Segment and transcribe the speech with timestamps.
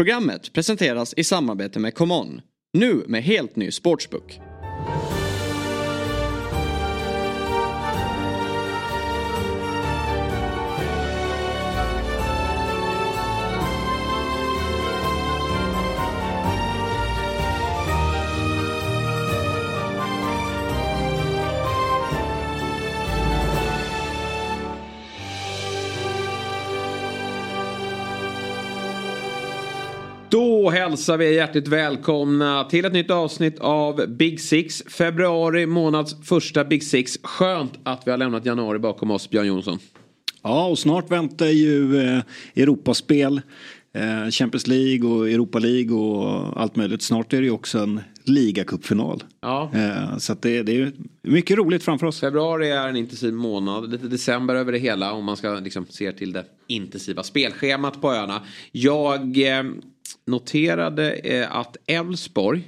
[0.00, 2.40] Programmet presenteras i samarbete med ComeOn.
[2.72, 4.49] Nu med helt ny sportsbook.
[30.70, 34.82] Då hälsar vi hjärtligt välkomna till ett nytt avsnitt av Big Six.
[34.86, 37.18] Februari månads första Big Six.
[37.22, 39.78] Skönt att vi har lämnat januari bakom oss, Björn Jonsson.
[40.42, 42.22] Ja, och snart väntar ju eh,
[42.54, 43.40] Europaspel,
[43.94, 47.02] eh, Champions League och Europa League och allt möjligt.
[47.02, 49.22] Snart är det ju också en ligacupfinal.
[49.40, 49.70] Ja.
[49.74, 52.20] Eh, så det, det är mycket roligt framför oss.
[52.20, 56.12] Februari är en intensiv månad, lite december över det hela om man ska liksom se
[56.12, 58.42] till det intensiva spelschemat på öarna.
[58.72, 59.62] Jag eh,
[60.26, 62.62] noterade eh, att Elfsborg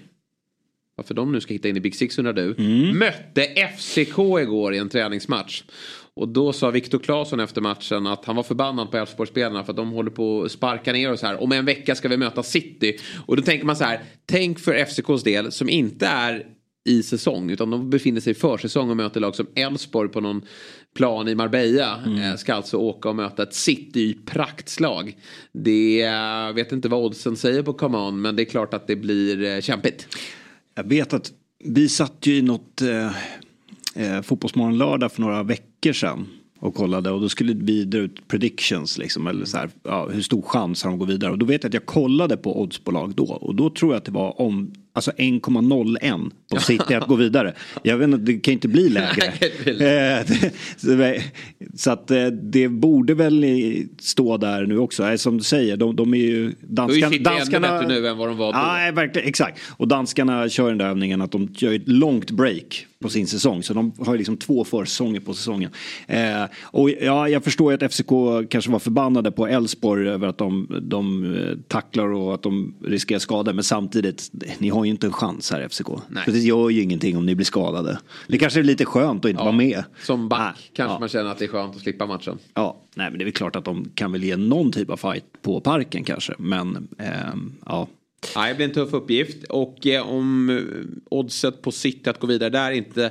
[0.96, 2.54] varför de nu ska hitta in i Big Six undrar du.
[2.94, 3.42] Mötte
[3.76, 5.62] FCK igår i en träningsmatch.
[6.14, 9.76] Och då sa Viktor Claesson efter matchen att han var förbannad på Elfsborgsspelarna för att
[9.76, 11.42] de håller på att sparka ner så här.
[11.42, 12.96] Om en vecka ska vi möta City.
[13.26, 14.00] Och då tänker man så här.
[14.26, 16.46] Tänk för FCKs del som inte är
[16.84, 20.42] i säsong utan de befinner sig i försäsong och möter lag som Elfsborg på någon
[20.94, 22.00] plan i Marbella.
[22.06, 25.16] Eh, ska alltså åka och möta ett City praktslag.
[25.52, 28.86] Det jag vet inte vad oddsen säger på Come On men det är klart att
[28.86, 30.08] det blir eh, kämpigt.
[30.74, 31.32] Jag vet att
[31.64, 33.06] vi satt ju i något eh,
[33.94, 36.26] eh, Fotbollsmorgon lördag för några veckor sedan
[36.58, 40.22] och kollade och då skulle vi dra ut predictions liksom eller så här, ja, hur
[40.22, 42.60] stor chans har de att gå vidare och då vet jag att jag kollade på
[42.60, 47.08] oddsbolag då och då tror jag att det var om alltså 1,01 på City att
[47.08, 47.54] gå vidare.
[47.82, 49.26] Jag vet inte, det kan inte bli lägre.
[49.66, 50.26] Eh,
[51.74, 53.44] så att eh, det borde väl
[54.00, 55.04] stå där nu också.
[55.04, 57.10] Eh, Som du säger, de, de är ju ju danskarna.
[57.10, 58.58] City ännu bättre nu än vad de var då.
[58.58, 59.60] Nej, verkligen, exakt.
[59.76, 63.62] Och danskarna kör den där övningen att de gör ett långt break på sin säsong.
[63.62, 65.70] Så de har ju liksom två försäsonger på säsongen.
[66.06, 68.10] Eh, och ja, jag förstår ju att FCK
[68.50, 71.36] kanske var förbannade på Elfsborg över att de, de
[71.68, 73.52] tacklar och att de riskerar skada.
[73.52, 75.88] Men samtidigt, ni har ju inte en chans här FCK.
[76.08, 76.24] Nej.
[76.24, 77.98] För det gör ju ingenting om ni blir skadade.
[78.28, 79.84] Det kanske är lite skönt att inte vara med.
[80.02, 80.98] Som back Nej, kanske ja.
[80.98, 82.38] man känner att det är skönt att slippa matchen.
[82.54, 84.96] Ja, nej men det är väl klart att de kan väl ge någon typ av
[84.96, 86.34] fight på parken kanske.
[86.38, 87.88] Men ehm, ja.
[88.34, 89.44] Ja, det blir en tuff uppgift.
[89.44, 90.62] Och eh, om eh,
[91.10, 93.10] oddset på City att gå vidare där inte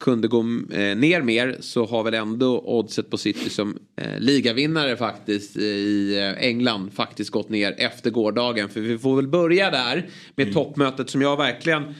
[0.00, 0.40] kunde gå
[0.72, 5.62] eh, ner mer så har väl ändå oddset på City som eh, ligavinnare faktiskt eh,
[5.62, 8.68] i England faktiskt gått ner efter gårdagen.
[8.68, 11.94] För vi får väl börja där med toppmötet som jag verkligen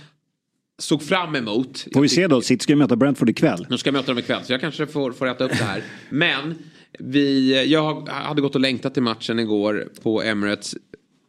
[0.78, 1.86] såg fram emot.
[1.94, 3.66] Får vi se då, City ska ju möta Brentford ikväll.
[3.70, 5.82] Nu ska jag möta dem ikväll så jag kanske får, får äta upp det här.
[6.10, 6.54] Men
[6.98, 10.74] vi, jag hade gått och längtat till matchen igår på Emirates.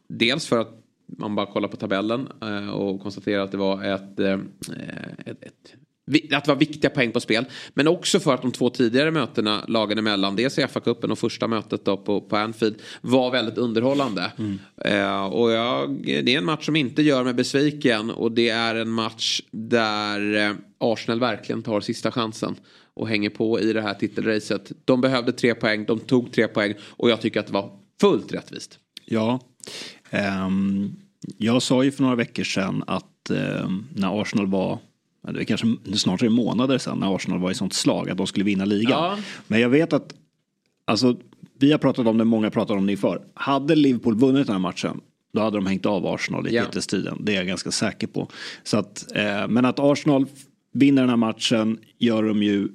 [0.08, 0.78] Dels för att
[1.18, 2.26] man bara kollar på tabellen
[2.72, 5.74] och konstaterar att det var ett, ett, ett
[6.32, 7.44] att det var viktiga poäng på spel.
[7.74, 11.48] Men också för att de två tidigare mötena lagen emellan, dels i FA-cupen och första
[11.48, 14.32] mötet då på, på Anfield, var väldigt underhållande.
[14.84, 18.74] Eh, och jag, det är en match som inte gör mig besviken och det är
[18.74, 22.56] en match där eh, Arsenal verkligen tar sista chansen
[22.94, 24.72] och hänger på i det här titelracet.
[24.84, 28.32] De behövde tre poäng, de tog tre poäng och jag tycker att det var fullt
[28.32, 28.78] rättvist.
[29.04, 29.40] Ja.
[30.10, 30.96] Ehm,
[31.38, 34.78] jag sa ju för några veckor sedan att ehm, när Arsenal var
[35.22, 35.66] det är kanske
[35.96, 38.90] snart är månader sedan när Arsenal var i sånt slag att de skulle vinna ligan.
[38.90, 39.18] Ja.
[39.46, 40.14] Men jag vet att
[40.84, 41.16] alltså,
[41.58, 43.22] vi har pratat om det, många pratar om det inför.
[43.34, 45.00] Hade Liverpool vunnit den här matchen
[45.32, 47.18] då hade de hängt av Arsenal i titelstriden.
[47.20, 48.28] Det är jag ganska säker på.
[48.62, 50.26] Så att, eh, men att Arsenal
[50.72, 52.68] vinner den här matchen gör de ju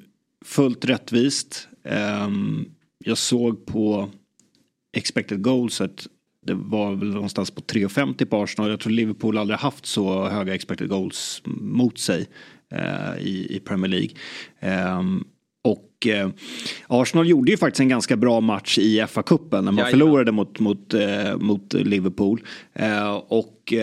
[0.46, 1.68] fullt rättvist.
[1.84, 2.66] Ehm,
[3.06, 4.09] jag såg på
[4.97, 6.07] expected goals att
[6.47, 8.69] det var väl någonstans på 3,50 på Arsenal.
[8.69, 12.28] Jag tror Liverpool aldrig haft så höga expected goals mot sig
[12.72, 14.09] eh, i, i Premier League.
[14.59, 15.24] Ehm,
[15.63, 16.30] och eh,
[16.88, 19.91] Arsenal gjorde ju faktiskt en ganska bra match i FA-cupen när man Jajamän.
[19.91, 22.41] förlorade mot, mot, eh, mot Liverpool.
[22.74, 23.74] Eh, och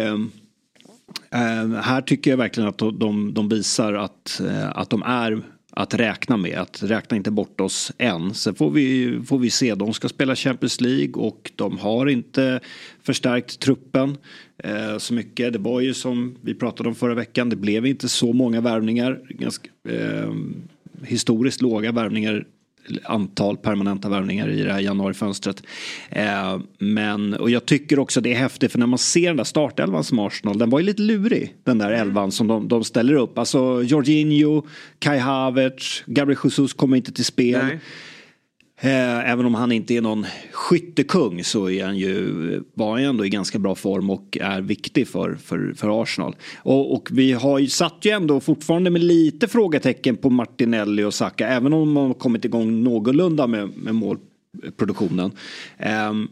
[1.31, 5.43] Eh, här tycker jag verkligen att de, de visar att, eh, att de är
[5.77, 6.59] att räkna med.
[6.59, 8.35] Att räkna inte bort oss än.
[8.35, 9.75] Sen får vi, får vi se.
[9.75, 12.61] De ska spela Champions League och de har inte
[13.03, 14.17] förstärkt truppen
[14.59, 15.53] eh, så mycket.
[15.53, 17.49] Det var ju som vi pratade om förra veckan.
[17.49, 19.21] Det blev inte så många värvningar.
[19.29, 20.33] Ganska, eh,
[21.03, 22.47] historiskt låga värvningar
[23.05, 25.63] antal permanenta värvningar i det här januarifönstret.
[26.11, 29.45] Eh, men, och jag tycker också det är häftigt för när man ser den där
[29.45, 33.15] startelvan som Arsenal, den var ju lite lurig den där elvan som de, de ställer
[33.15, 33.39] upp.
[33.39, 34.63] Alltså Jorginho,
[34.99, 37.65] Kai Havertz, Gabriel Jesus kommer inte till spel.
[37.65, 37.81] Nej.
[38.81, 43.27] Eh, även om han inte är någon skyttekung så är han ju, var han ändå
[43.27, 46.37] i ganska bra form och är viktig för, för, för Arsenal.
[46.57, 51.15] Och, och vi har ju satt ju ändå fortfarande med lite frågetecken på Martinelli och
[51.15, 51.49] Saka.
[51.49, 55.33] Även om man har kommit igång någorlunda med, med målproduktionen.
[56.11, 56.29] Um,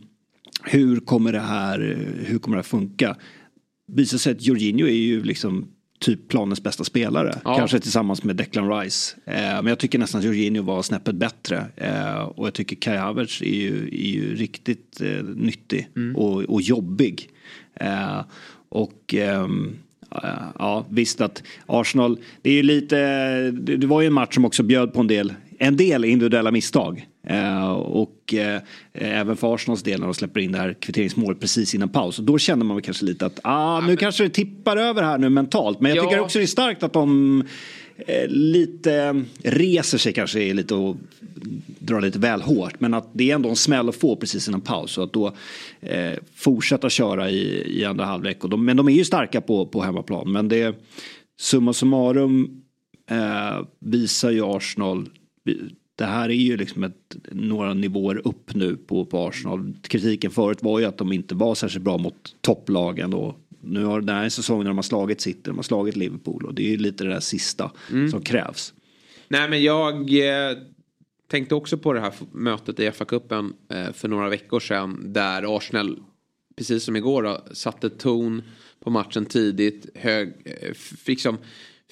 [0.65, 3.17] hur kommer det här, hur kommer det här funka?
[3.93, 5.69] Visar sig att Jorginho är ju liksom
[6.03, 7.41] typ planens bästa spelare.
[7.45, 7.57] Ja.
[7.57, 9.17] Kanske tillsammans med Declan Rice.
[9.25, 11.67] Eh, men jag tycker nästan att Jorginho var snäppet bättre.
[11.77, 16.17] Eh, och jag tycker Kai Havertz är ju, är ju riktigt eh, nyttig mm.
[16.17, 17.29] och, och jobbig.
[17.75, 18.21] Eh,
[18.69, 19.77] och ehm,
[20.59, 22.97] ja, visst att Arsenal, det är ju lite,
[23.51, 27.07] det var ju en match som också bjöd på en del, en del individuella misstag.
[27.31, 28.59] Uh, och uh,
[28.93, 32.19] även för Arsenals del när de släpper in det här kvitteringsmålet precis innan paus.
[32.19, 33.97] Och då känner man väl kanske lite att ah, nu men...
[33.97, 35.81] kanske det tippar över här nu mentalt.
[35.81, 36.11] Men jag ja.
[36.11, 37.41] tycker också det är starkt att de
[37.99, 40.97] uh, lite reser sig kanske lite och
[41.79, 42.81] drar lite väl hårt.
[42.81, 44.99] Men att det är ändå en smäll att få precis innan paus.
[44.99, 45.35] Och att då
[46.35, 48.45] fortsätta köra i, i andra halvlek.
[48.45, 50.33] Och de, men de är ju starka på, på hemmaplan.
[50.33, 50.77] Men det
[51.41, 52.63] summa summarum
[53.81, 55.09] visar ju Arsenal
[55.97, 59.75] det här är ju liksom ett, några nivåer upp nu på, på Arsenal.
[59.83, 64.01] Kritiken förut var ju att de inte var särskilt bra mot topplagen och nu har
[64.01, 66.71] den här säsongen när de har slagit City, de har slagit Liverpool och det är
[66.71, 68.11] ju lite det där sista mm.
[68.11, 68.75] som krävs.
[69.29, 70.59] Nej men jag eh,
[71.31, 76.03] tänkte också på det här mötet i FA-cupen eh, för några veckor sedan där Arsenal,
[76.57, 78.43] precis som igår, då, satte ton
[78.81, 81.39] på matchen tidigt, hög, eh, fick som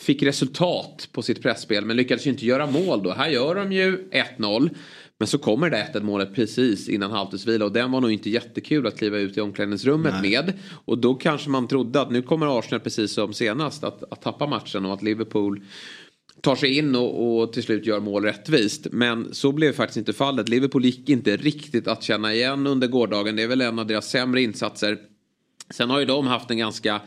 [0.01, 3.13] fick resultat på sitt pressspel men lyckades ju inte göra mål då.
[3.13, 4.09] Här gör de ju
[4.39, 4.71] 1-0.
[5.19, 8.87] Men så kommer det 1-1 målet precis innan halvtidsvila och den var nog inte jättekul
[8.87, 10.31] att kliva ut i omklädningsrummet Nej.
[10.31, 10.53] med.
[10.85, 14.47] Och då kanske man trodde att nu kommer Arsenal precis som senast att, att tappa
[14.47, 15.61] matchen och att Liverpool
[16.41, 18.87] tar sig in och, och, till slut gör mål rättvist.
[18.93, 20.49] Men så blev faktiskt inte fallet.
[20.49, 23.37] Liverpool gick inte riktigt att känna igen under gårdagen.
[23.37, 24.99] Det är väl en av deras sämre insatser.
[25.71, 27.01] Sen har ju de haft en ganska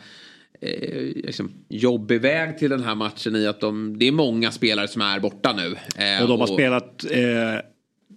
[0.65, 4.87] eh, liksom, jobbig väg till den här matchen i att de, det är många spelare
[4.87, 5.75] som är borta nu.
[6.03, 7.05] Eh, och de har och, spelat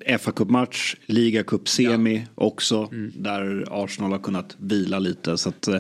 [0.07, 2.45] eh, fa Cup-match, ligacup-semi ja.
[2.45, 2.89] också.
[2.93, 3.13] Mm.
[3.17, 5.39] Där Arsenal har kunnat vila lite.
[5.39, 5.79] Så att, eh,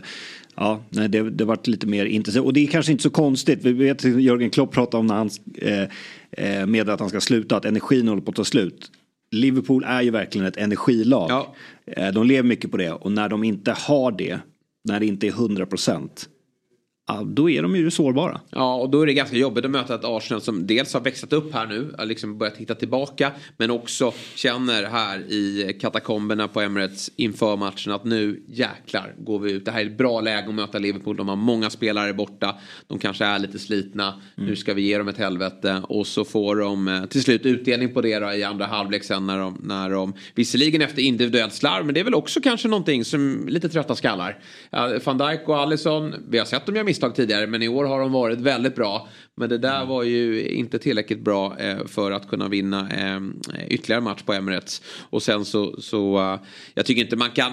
[0.56, 2.44] Ja, nej, det, det varit lite mer intensivt.
[2.44, 3.58] Och det är kanske inte så konstigt.
[3.62, 5.82] Vi vet att Jörgen Klopp pratade om när han eh,
[6.30, 8.90] eh, meddelade att han ska sluta, att energin håller på att ta slut.
[9.30, 11.30] Liverpool är ju verkligen ett energilag.
[11.30, 11.54] Ja.
[11.86, 14.38] Eh, de lever mycket på det och när de inte har det,
[14.84, 16.28] när det inte är 100 procent,
[17.24, 18.40] då är de ju sårbara.
[18.50, 21.32] Ja, och då är det ganska jobbigt att möta ett Arsenal som dels har växlat
[21.32, 26.60] upp här nu, har liksom börjat hitta tillbaka, men också känner här i katakomberna på
[26.60, 29.64] Emirates inför matchen att nu jäklar går vi ut.
[29.64, 31.16] Det här är ett bra läge att möta Liverpool.
[31.16, 32.56] De har många spelare borta.
[32.86, 34.06] De kanske är lite slitna.
[34.36, 34.50] Mm.
[34.50, 35.82] Nu ska vi ge dem ett helvete.
[35.88, 39.26] Och så får de eh, till slut utdelning på det då i andra halvlek sen
[39.26, 43.04] när de, när de visserligen efter individuellt slarv, men det är väl också kanske någonting
[43.04, 44.38] som lite trötta skallar.
[45.04, 48.00] Van Dijk och Allison, vi har sett dem göra misstag tidigare men i år har
[48.00, 49.08] de varit väldigt bra.
[49.36, 49.88] Men det där mm.
[49.88, 53.20] var ju inte tillräckligt bra eh, för att kunna vinna eh,
[53.68, 54.82] ytterligare match på Emirates.
[55.10, 56.40] Och sen så, så uh,
[56.74, 57.52] jag tycker inte man kan,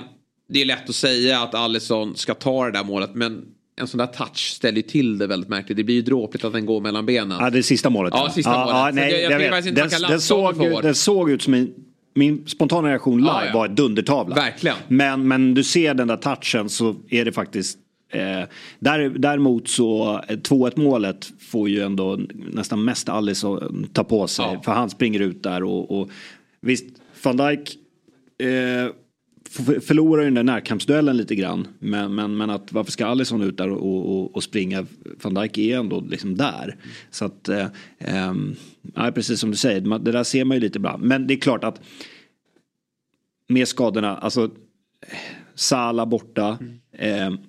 [0.49, 3.45] det är lätt att säga att Alisson ska ta det där målet men
[3.81, 5.77] en sån där touch ställer ju till det väldigt märkligt.
[5.77, 7.37] Det blir ju dråpligt att den går mellan benen.
[7.41, 8.13] Ja, det sista målet.
[8.15, 8.75] Ja, sista ja, målet.
[8.75, 9.75] Ja, nej, jag, jag, jag vet.
[9.75, 11.73] Den, den, såg, den såg ut som en
[12.15, 13.53] min spontana reaktion live ja, ja.
[13.53, 14.35] var ett dundertavla.
[14.35, 14.75] Verkligen.
[14.87, 17.77] Men, men du ser den där touchen så är det faktiskt
[18.13, 18.47] Eh,
[18.79, 24.27] där, däremot så 2-1 eh, målet får ju ändå nästan mest Alice att ta på
[24.27, 24.45] sig.
[24.53, 24.61] Ja.
[24.61, 26.09] För han springer ut där och, och
[26.61, 26.85] visst,
[27.23, 27.77] van Dijk
[28.37, 28.91] eh,
[29.81, 31.67] förlorar ju den där närkampsduellen lite grann.
[31.79, 34.85] Men, men, men att varför ska Alisson ut där och, och, och springa?
[35.21, 36.75] Van Dijk är ändå liksom där.
[37.11, 37.67] Så att, eh,
[37.97, 40.97] eh, precis som du säger, det där ser man ju lite bra.
[40.97, 41.81] Men det är klart att
[43.47, 44.51] med skadorna, alltså
[45.55, 46.57] Sala borta.
[46.61, 47.33] Mm.
[47.33, 47.39] Eh,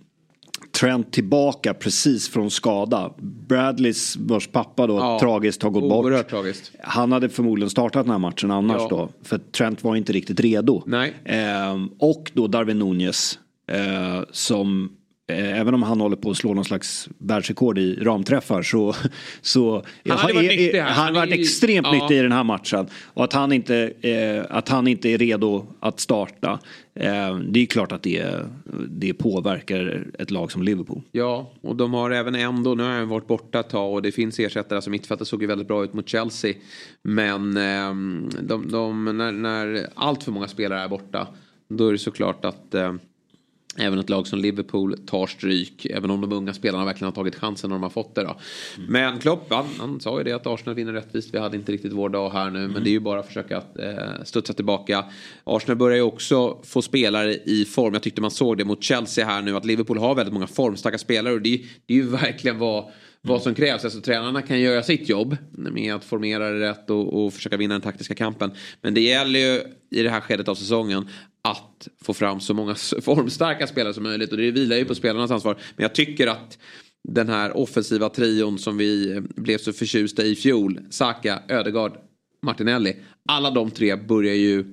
[0.81, 3.13] Trent tillbaka precis från skada.
[3.49, 6.29] Bradleys, vars pappa då ja, tragiskt har gått bort.
[6.29, 6.73] Tragiskt.
[6.83, 8.89] Han hade förmodligen startat den här matchen annars ja.
[8.89, 9.09] då.
[9.23, 10.83] För Trent var inte riktigt redo.
[11.25, 13.39] Eh, och då Darwin Nunez.
[13.67, 14.91] Eh, som
[15.27, 18.95] även om han håller på att slå någon slags världsrekord i ramträffar så...
[19.41, 20.79] så han har varit nyttig.
[20.81, 21.93] Han har varit extremt ja.
[21.93, 22.87] nyttig i den här matchen.
[23.05, 26.59] Och att han inte, eh, att han inte är redo att starta.
[26.95, 28.27] Eh, det är klart att det,
[28.89, 31.03] det påverkar ett lag som Liverpool.
[31.13, 34.13] Ja, och de har även ändå, nu har han varit borta ett tag och det
[34.13, 36.55] finns ersättare som mittfältet såg ju väldigt bra ut mot Chelsea.
[37.03, 37.95] Men eh,
[38.43, 41.27] de, de, när, när allt för många spelare är borta
[41.69, 42.95] då är det såklart att eh,
[43.79, 45.87] Även ett lag som Liverpool tar stryk.
[45.87, 48.23] Även om de unga spelarna verkligen har tagit chansen när de har fått det.
[48.23, 48.37] Då.
[48.77, 48.93] Mm.
[48.93, 51.35] Men Klopp, han, han, sa ju det att Arsenal vinner rättvist.
[51.35, 52.59] Vi hade inte riktigt vår dag här nu.
[52.59, 52.73] Mm.
[52.73, 55.05] Men det är ju bara att försöka eh, studsa tillbaka.
[55.45, 57.95] Arsenal börjar ju också få spelare i form.
[57.95, 59.57] Jag tyckte man såg det mot Chelsea här nu.
[59.57, 61.35] Att Liverpool har väldigt många formstarka spelare.
[61.35, 62.91] Och det, det är ju verkligen vad
[63.27, 63.85] vad som krävs.
[63.85, 67.75] Alltså tränarna kan göra sitt jobb med att formera det rätt och, och, försöka vinna
[67.75, 68.51] den taktiska kampen.
[68.81, 71.09] Men det gäller ju i det här skedet av säsongen
[71.49, 74.31] att få fram så många formstarka spelare som möjligt.
[74.31, 75.57] Och det vilar ju på spelarnas ansvar.
[75.77, 76.59] Men jag tycker att
[77.09, 80.81] den här offensiva trion som vi blev så förtjusta i fjol.
[80.91, 81.93] Saka, Ödegaard,
[82.43, 82.97] Martinelli.
[83.29, 84.65] Alla de tre börjar ju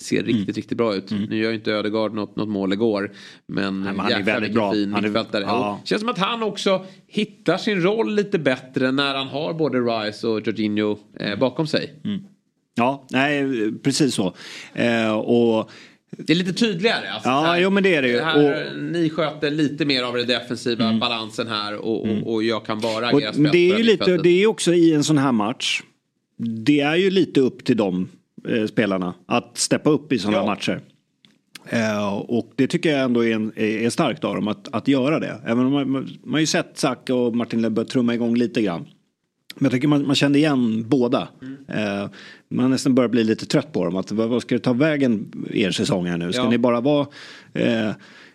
[0.00, 0.54] ser riktigt, mm.
[0.54, 1.10] riktigt bra ut.
[1.10, 1.22] Mm.
[1.22, 3.12] Nu gör ju inte Ödegaard något, något mål igår.
[3.46, 4.72] Men, Nej, men han är väldigt bra.
[4.72, 5.42] fin han mittfältare.
[5.42, 5.80] Ja.
[5.84, 10.26] Känns som att han också hittar sin roll lite bättre när han har både Rice
[10.26, 12.00] och Jorginho eh, bakom sig.
[12.04, 12.20] Mm.
[12.74, 14.34] Ja, nej, precis så.
[14.74, 15.70] Eh, och
[16.10, 17.10] det är lite tydligare.
[17.10, 18.20] Alltså, ja, här, jo, men det är det ju.
[18.20, 21.00] Här, och, ni sköter lite mer av den defensiva mm.
[21.00, 22.22] balansen här och, och, mm.
[22.22, 25.04] och, jag kan bara agera och Det är ju lite, det är också i en
[25.04, 25.82] sån här match.
[26.36, 28.08] Det är ju lite upp till dem
[28.48, 30.46] eh, spelarna att steppa upp i sådana ja.
[30.46, 30.80] matcher.
[31.70, 35.18] Eh, och det tycker jag ändå är, en, är starkt av dem att, att göra
[35.18, 35.40] det.
[35.46, 38.62] Även om man, man, man har ju sett Zack och Martin Lebbe trumma igång lite
[38.62, 38.86] grann.
[39.54, 41.28] Men jag tycker man, man kände igen båda.
[41.42, 41.56] Mm.
[41.68, 42.10] Eh,
[42.50, 43.96] man nästan börjar bli lite trött på dem.
[43.96, 46.32] Att, vad, ska det ta vägen er säsong här nu?
[46.32, 46.50] Ska ja.
[46.50, 47.06] ni bara vara
[47.52, 47.90] eh,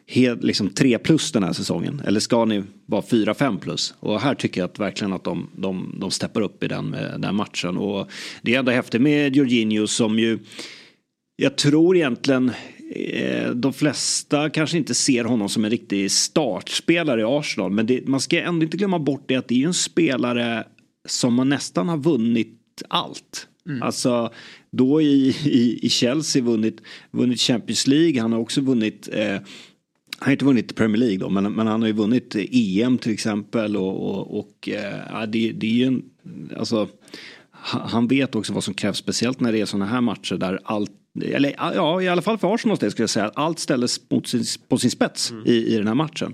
[0.07, 2.01] helt, liksom tre plus den här säsongen?
[2.05, 3.93] Eller ska ni vara fyra, fem plus?
[3.99, 7.17] Och här tycker jag att verkligen att de, de, de steppar upp i den, eh,
[7.19, 7.77] den matchen.
[7.77, 8.09] Och
[8.41, 10.39] det är ändå häftigt med Jorginho som ju
[11.35, 12.51] jag tror egentligen
[12.95, 17.71] eh, de flesta kanske inte ser honom som en riktig startspelare i Arsenal.
[17.71, 20.63] Men det, man ska ändå inte glömma bort det att det är en spelare
[21.07, 23.47] som man nästan har vunnit allt.
[23.69, 23.83] Mm.
[23.83, 24.33] Alltså
[24.71, 29.37] då i, i, i Chelsea vunnit, vunnit Champions League, han har också vunnit eh,
[30.19, 33.13] han har inte vunnit Premier League då, men, men han har ju vunnit EM till
[33.13, 36.03] exempel och, och, och eh, det, det är ju en,
[36.57, 36.87] alltså
[37.63, 40.91] han vet också vad som krävs, speciellt när det är sådana här matcher där allt
[41.21, 44.27] eller ja, i alla fall för Arsenals del skulle jag säga att allt ställdes mot
[44.27, 45.43] sin, på sin spets mm.
[45.45, 46.33] i, i den här matchen.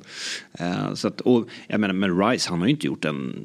[0.61, 3.35] Uh, så att, och, jag menar, men Rice han har ju inte gjort en,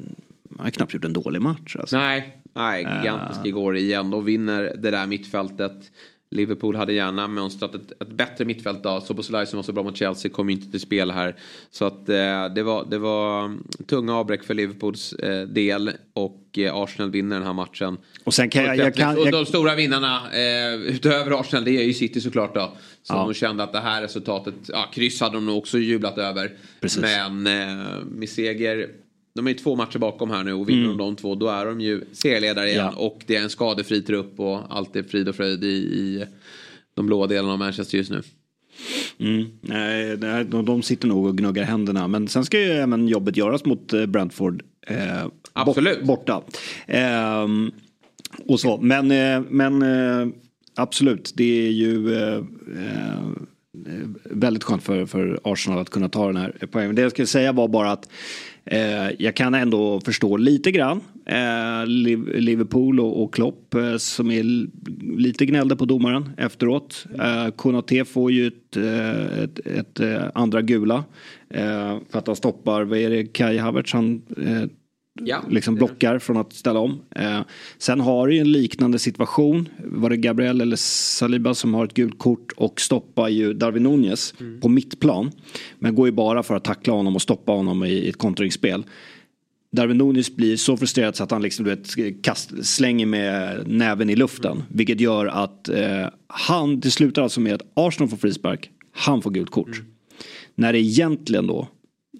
[0.57, 1.75] han har knappt gjort en dålig match.
[1.79, 1.97] Alltså.
[1.97, 3.47] Nej, Nej, gigantisk uh.
[3.47, 4.09] igår igen.
[4.09, 5.91] De vinner det där mittfältet.
[6.35, 9.01] Liverpool hade gärna mönstrat ett, ett bättre mittfält då.
[9.01, 11.35] Soboslaj som var så bra mot Chelsea kom inte till spel här.
[11.71, 13.57] Så att eh, det, var, det var
[13.87, 15.91] tunga avbräck för Liverpools eh, del.
[16.13, 17.97] Och eh, Arsenal vinner den här matchen.
[18.23, 21.83] Och sen kan jag, jag, kan, och de stora vinnarna eh, utöver Arsenal det är
[21.83, 22.71] ju City såklart då.
[23.03, 23.23] Som ja.
[23.23, 26.51] de kände att det här resultatet, ja kryss hade de nog också jublat över.
[26.81, 27.01] Precis.
[27.01, 28.89] Men eh, med seger
[29.35, 30.97] de är två matcher bakom här nu och vinner mm.
[30.97, 32.91] de de två då är de ju serieledare igen.
[32.95, 32.99] Ja.
[32.99, 36.25] Och det är en skadefri trupp och allt är frid och fröjd i, i
[36.93, 38.21] de blåa delarna av Manchester just nu.
[39.19, 39.45] Mm.
[39.61, 42.07] Nej, de sitter nog och gnuggar händerna.
[42.07, 44.63] Men sen ska ju även jobbet göras mot eh, Brentford.
[44.87, 46.03] Eh, Absolut.
[46.03, 46.43] Borta.
[46.87, 47.47] Eh,
[48.47, 48.77] och så.
[48.77, 50.27] Men, eh, men eh,
[50.75, 52.43] absolut, det är ju eh,
[54.23, 56.95] väldigt skönt för, för Arsenal att kunna ta den här poängen.
[56.95, 58.09] Det jag skulle säga var bara att
[58.65, 64.43] Eh, jag kan ändå förstå lite grann eh, Liverpool och, Klopp eh, som är
[65.17, 67.05] lite gnällde på domaren efteråt.
[67.19, 70.01] Eh, Konate får ju ett, eh, ett, ett
[70.35, 71.03] andra gula
[72.09, 74.21] för att han stoppar, vad är det, Kai Havertz han
[75.23, 77.01] Ja, liksom blockar från att ställa om.
[77.15, 77.41] Eh,
[77.77, 79.69] sen har du ju en liknande situation.
[79.83, 84.33] Var det Gabriel eller Saliba som har ett gult kort och stoppar ju Darwin Nunez
[84.39, 84.61] mm.
[84.61, 85.31] på mittplan.
[85.79, 88.83] Men går ju bara för att tackla honom och stoppa honom i, i ett kontringsspel.
[89.71, 94.09] Darwin Nunez blir så frustrerad så att han liksom, du vet, kast, slänger med näven
[94.09, 94.51] i luften.
[94.51, 94.63] Mm.
[94.69, 99.31] Vilket gör att eh, han, det slutar alltså med att Arsenal får frispark, han får
[99.31, 99.67] gult kort.
[99.67, 99.85] Mm.
[100.55, 101.67] När det egentligen då,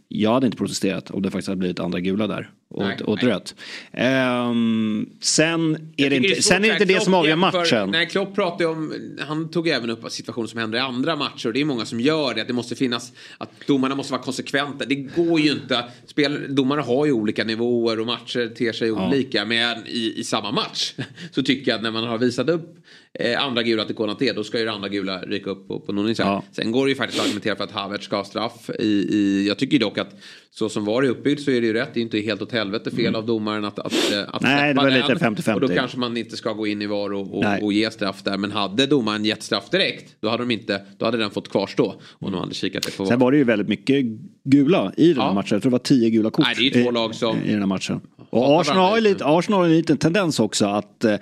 [0.08, 3.56] jag hade inte protesterat om det faktiskt hade blivit andra gula där åt, åt rött.
[3.92, 7.92] Um, sen är det, inte, det är sen är det inte det som avgör matchen.
[7.92, 11.54] nej, Klopp pratade om, han tog även upp situationer som händer i andra matcher och
[11.54, 12.42] det är många som gör det.
[12.42, 14.86] Att det måste finnas, att domarna måste vara konsekventa.
[14.86, 15.84] Det går ju inte.
[16.06, 19.08] Spel, domare har ju olika nivåer och matcher ter sig ja.
[19.08, 19.46] olika.
[19.46, 20.94] Men i, i samma match
[21.32, 22.78] så tycker jag att när man har visat upp
[23.14, 25.92] eh, andra gula till Konate då ska ju det andra gula ryka upp på, på
[25.92, 26.44] någon ja.
[26.52, 28.70] Sen går det ju faktiskt att argumentera för att Havertz ska ha straff.
[28.80, 30.16] I, i, jag tycker dock att
[30.52, 31.90] så som var det uppbyggt så är det ju rätt.
[31.94, 33.16] Det är inte helt åt helvete fel mm.
[33.16, 33.94] av domaren att, att,
[34.28, 35.54] att Nej, det var lite 50-50.
[35.54, 38.24] Och då kanske man inte ska gå in i VAR och, och, och, ge straff
[38.24, 38.38] där.
[38.38, 42.02] Men hade domaren gett straff direkt då hade, de inte, då hade den fått kvarstå.
[42.02, 44.06] Och de hade kikat det på Sen var det ju väldigt mycket
[44.46, 45.34] gula i den här ja.
[45.34, 45.56] matchen.
[45.56, 47.60] Jag tror det var tio gula kort Nej, det är två lag som, i, den
[47.60, 48.02] här matchen.
[48.30, 51.16] Och Arsenal har, lite, Arsenal har en liten tendens också att eh,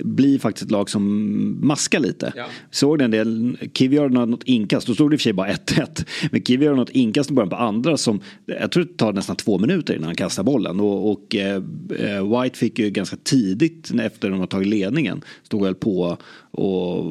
[0.00, 2.32] bli faktiskt ett lag som maskar lite.
[2.36, 2.46] Ja.
[2.70, 5.52] Såg den del, Kiwi har något inkast, då stod det i och för sig bara
[5.52, 6.06] 1-1.
[6.30, 9.36] Men Kiwi har något inkast i början på andra som, jag tror det tar nästan
[9.36, 10.80] två minuter innan han kastar bollen.
[10.80, 11.62] Och, och eh,
[11.98, 16.16] eh White fick ju ganska tidigt efter de har tagit ledningen, stod väl på
[16.52, 17.04] och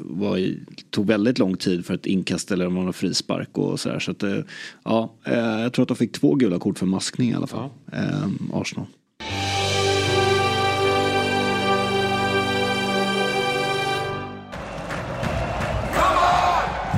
[0.00, 0.54] var,
[0.90, 3.98] tog väldigt lång tid för ett inkast eller om det var frispark och sådär.
[3.98, 4.38] Så att, eh,
[4.84, 7.70] ja, eh, jag tror att de fick två gula kort för maskning i alla fall.
[7.92, 7.98] Ja.
[7.98, 8.86] Eh, Arsenal.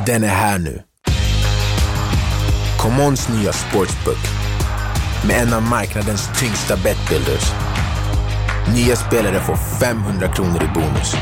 [0.07, 0.83] Den är här nu.
[2.79, 4.25] Commons nya sportsbook
[5.27, 7.53] med en av marknadens tyngsta betbuilders.
[8.75, 11.15] Nya spelare får 500 kronor i bonus.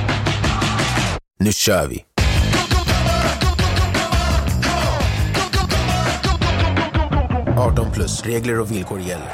[1.39, 2.05] Nu kör vi!
[7.57, 8.23] –18 plus.
[8.23, 9.31] Regler och villkor gäller.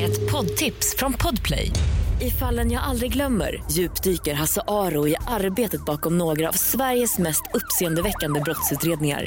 [0.00, 1.70] Ett poddtips från Podplay.
[2.20, 7.42] I fallen jag aldrig glömmer djupdyker Hasse Aro i arbetet bakom några av Sveriges mest
[7.54, 9.26] uppseendeväckande brottsutredningar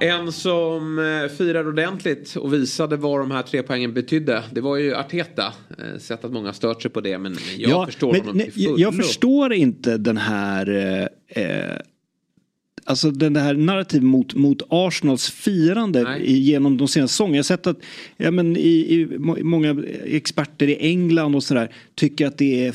[0.00, 4.42] En som eh, firade ordentligt och visade vad de här tre poängen betydde.
[4.52, 5.52] Det var ju Arteta.
[5.78, 8.74] Eh, sett att många stört sig på det men jag ja, förstår men, honom till
[8.76, 10.68] Jag förstår inte den här
[11.34, 11.76] eh, eh
[12.84, 17.36] Alltså den här narrativ mot, mot Arsenals firande i, genom de senaste säsongerna.
[17.36, 17.78] Jag har sett att
[18.16, 22.74] ja, men i, i, många experter i England och sådär tycker att det är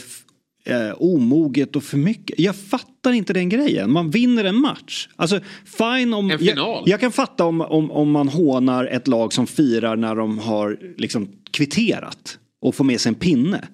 [0.65, 2.39] eh, omoget och för mycket.
[2.39, 3.91] Jag fattar inte den grejen.
[3.91, 5.10] Man vinner en match.
[5.15, 6.31] Alltså fine om...
[6.31, 6.57] En final.
[6.57, 10.39] Jag, jag kan fatta om, om, om man hånar ett lag som firar när de
[10.39, 13.67] har liksom kvitterat och får med sig en pinne.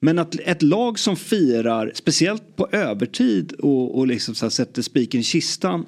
[0.00, 5.20] Men att ett lag som firar, speciellt på övertid och, och liksom så sätter spiken
[5.20, 5.86] i kistan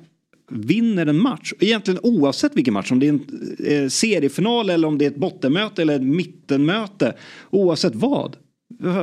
[0.51, 4.99] vinner en match, egentligen oavsett vilken match, om det är en eh, seriefinal eller om
[4.99, 7.15] det är ett bottenmöte eller ett mittenmöte,
[7.51, 8.37] oavsett vad,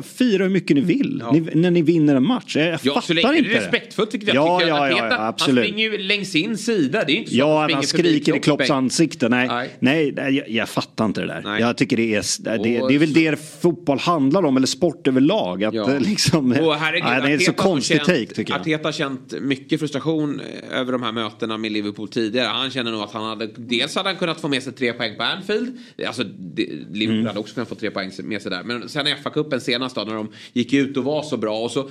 [0.04, 1.32] Fira hur mycket ni vill ja.
[1.32, 2.56] ni, när ni vinner en match.
[2.56, 3.60] Jag ja, fattar så inte det.
[3.60, 4.36] respektfullt tycker jag.
[4.36, 5.66] Ja, tycker ja, ja, ja, absolut.
[5.66, 7.04] Han springer ju längs sin sida.
[7.08, 9.30] Det är inte så ja, han, han skriker i Klopps ansikte.
[9.30, 9.48] Nej,
[9.80, 10.14] nej.
[10.16, 11.42] nej, jag, jag, fattar inte det där.
[11.44, 11.62] Nej.
[11.62, 15.08] Jag tycker det är, det, det, det är väl det fotboll handlar om, eller sport
[15.08, 15.64] överlag.
[15.64, 16.00] Att ja.
[16.00, 18.62] liksom, och herregud, nej, det är så konstig take tycker jag.
[18.62, 22.48] Arteta har känt mycket frustration över de här mötena med Liverpool tidigare.
[22.48, 25.16] Han känner nog att han hade, dels hade han kunnat få med sig tre poäng
[25.18, 25.78] på Anfield.
[26.08, 27.26] Alltså, det, Liverpool mm.
[27.26, 28.64] hade också kunnat få tre poäng med sig där.
[28.64, 31.60] Men sen FA-cupen senast då, när de gick ut och var så bra.
[31.60, 31.86] Och så, eh,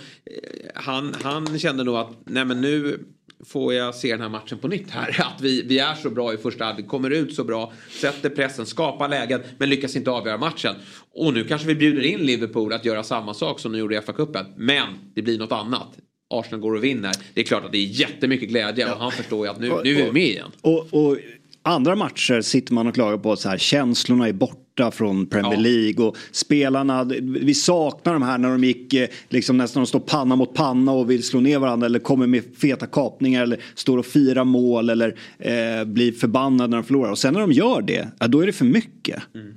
[0.74, 3.04] han, han kände nog att nej men nu
[3.44, 5.20] får jag se den här matchen på nytt här.
[5.34, 8.66] Att vi, vi är så bra i första halvlek, kommer ut så bra, sätter pressen,
[8.66, 10.74] skapar lägen men lyckas inte avgöra matchen.
[11.14, 14.00] Och nu kanske vi bjuder in Liverpool att göra samma sak som de gjorde i
[14.00, 14.46] FA-cupen.
[14.56, 15.88] Men det blir något annat.
[16.30, 17.12] Arsenal går och vinner.
[17.34, 20.00] Det är klart att det är jättemycket glädje och han förstår ju att nu, nu
[20.00, 20.50] är vi med igen.
[20.60, 21.18] Och, och,
[21.62, 25.56] andra matcher sitter man och klagar på att så här, känslorna är borta från Premier.
[25.56, 30.00] League och spelarna, vi saknar de här när de gick eh, liksom nästan de står
[30.00, 33.98] panna mot panna och vill slå ner varandra eller kommer med feta kapningar eller står
[33.98, 37.10] och firar mål eller eh, blir förbannade när de förlorar.
[37.10, 39.22] Och sen när de gör det, ja, då är det för mycket.
[39.34, 39.54] Mm.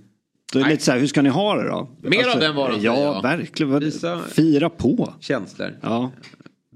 [0.54, 1.90] Då är det lite så här, hur ska ni ha det då?
[2.02, 3.22] Mer alltså, av den varan Ja, ja.
[3.22, 3.80] verkligen.
[3.80, 5.14] Visa Fira på.
[5.20, 5.78] Känslor.
[5.82, 6.12] Ja.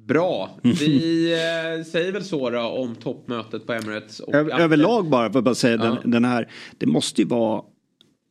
[0.07, 0.49] Bra.
[0.61, 1.33] Vi
[1.79, 4.21] eh, säger väl så då om toppmötet på Emirates.
[4.33, 5.83] Ö överlag bara för att bara säga ja.
[5.83, 6.47] den, den, här.
[6.77, 7.61] Det måste ju vara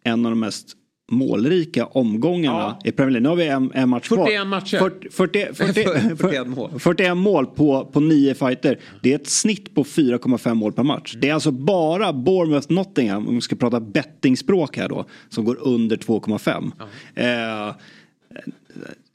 [0.05, 0.77] en av de mest
[1.11, 2.79] målrika omgångarna ja.
[2.85, 3.23] i Premier League.
[3.23, 4.45] Nu har vi en, en match 41 kvar.
[4.45, 4.79] matcher.
[4.79, 6.71] 40, 40, 40, 41 mål.
[6.79, 8.79] 41 mål på, på nio fighter.
[9.03, 11.17] Det är ett snitt på 4,5 mål per match.
[11.19, 15.59] Det är alltså bara Bournemouth Nottingham, om vi ska prata bettingspråk här då, som går
[15.61, 16.73] under 2,5.
[17.15, 17.69] Ja.
[17.69, 17.75] Eh,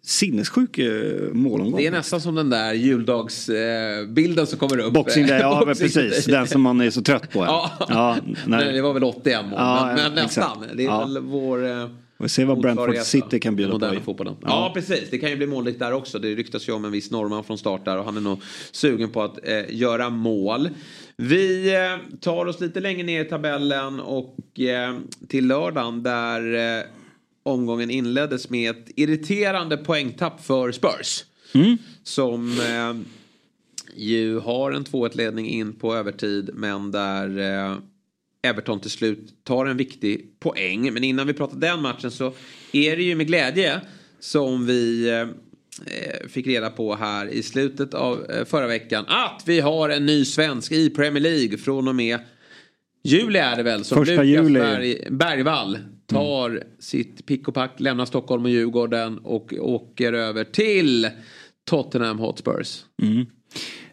[0.06, 1.80] sinnessjuk eh, målomgång.
[1.80, 4.94] Det är nästan som den där juldagsbilden eh, som kommer upp.
[4.94, 6.26] Boxing Day, ja Boxing precis.
[6.26, 7.40] Den som man är så trött på.
[7.40, 7.72] Ja.
[7.90, 8.74] ja nej.
[8.74, 10.66] det var väl 81 mål, ja, men, men nästan.
[10.76, 11.00] Det är ja.
[11.00, 11.66] väl vår...
[11.68, 14.00] Eh, vi ser vad Brentford City kan bjuda på.
[14.00, 14.36] Fotbollen.
[14.42, 14.48] Ja.
[14.48, 14.72] ja.
[14.74, 16.20] precis, det kan ju bli målrikt där också.
[16.20, 18.42] Det ryktas ju om en viss norrman från start där och han är nog
[18.72, 20.70] sugen på att eh, göra mål.
[21.18, 24.96] Vi eh, tar oss lite längre ner i tabellen och eh,
[25.28, 26.42] till lördagen där
[27.46, 31.24] omgången inleddes med ett irriterande poängtapp för Spurs.
[31.54, 31.78] Mm.
[32.04, 32.94] Som eh,
[33.96, 37.78] ju har en 2-1 ledning in på övertid men där eh,
[38.46, 40.94] Everton till slut tar en viktig poäng.
[40.94, 42.34] Men innan vi pratar den matchen så
[42.72, 43.82] är det ju med glädje
[44.20, 49.06] som vi eh, fick reda på här i slutet av eh, förra veckan.
[49.08, 52.20] Att vi har en ny svensk i Premier League från och med
[53.04, 53.84] juli är det väl.
[53.84, 54.60] Som Första Lukas juli.
[54.60, 61.10] Berg, Bergvall tar sitt pick och pack, lämnar Stockholm och Djurgården och åker över till
[61.70, 62.86] Tottenham Hotspurs.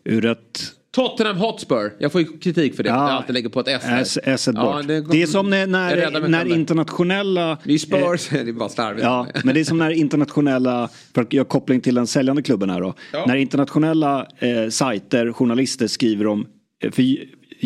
[0.04, 0.60] Ur ett
[0.94, 1.92] Tottenham Hotspur.
[1.98, 2.88] Jag får ju kritik för det.
[2.88, 2.94] Ja.
[2.94, 3.82] jag alltid lägger på ett S.
[3.84, 4.02] här.
[4.02, 4.56] S, S bort.
[4.56, 7.58] Ja, det, det- är som när, när, när internationella...
[7.64, 9.04] Det är Spurs, det är bara slarvigt.
[9.04, 12.70] Ja, men det är som när internationella, för att göra koppling till den säljande klubben
[12.70, 12.94] här då.
[13.12, 13.24] Ja.
[13.26, 16.46] När internationella eh, sajter, journalister skriver om,
[16.84, 17.02] eh, för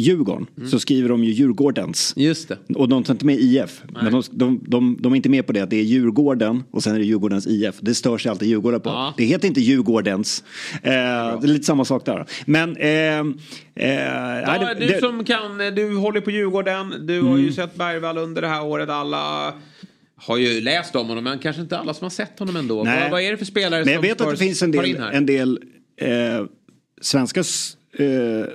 [0.01, 0.69] Djurgården, Mm.
[0.69, 2.13] så skriver de ju Djurgårdens.
[2.17, 2.59] Just det.
[2.75, 3.83] Och de tar inte med IF.
[4.03, 6.83] Men de, de, de, de är inte med på det att det är Djurgården och
[6.83, 7.75] sen är det Djurgårdens IF.
[7.81, 8.89] Det stör sig alltid Djurgården på.
[8.89, 9.15] Ja.
[9.17, 10.45] Det heter inte Djurgårdens.
[10.83, 12.27] Eh, det är lite samma sak där.
[12.47, 12.77] Men...
[12.77, 13.23] Eh, eh,
[13.75, 17.07] Ja, nej, det- du som kan, du håller på Djurgården.
[17.07, 17.45] Du har Mm.
[17.45, 18.89] ju sett Bergvall under det här året.
[18.89, 19.55] Alla
[20.19, 22.85] har ju läst om honom men kanske inte alla som har sett honom ändå.
[22.85, 23.01] Nej.
[23.03, 24.97] Vad, vad är det för spelare Men jag som vet att det finns en del,
[25.13, 25.59] en del
[26.01, 26.09] eh,
[27.01, 27.41] svenska
[27.99, 28.07] eh,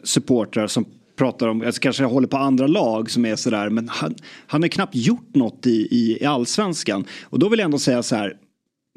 [0.03, 0.85] supportrar som
[1.21, 4.15] pratar om, alltså kanske håller på andra lag som är sådär, men han,
[4.47, 7.05] han har knappt gjort något i, i, i allsvenskan.
[7.23, 8.33] Och då vill jag ändå säga så här,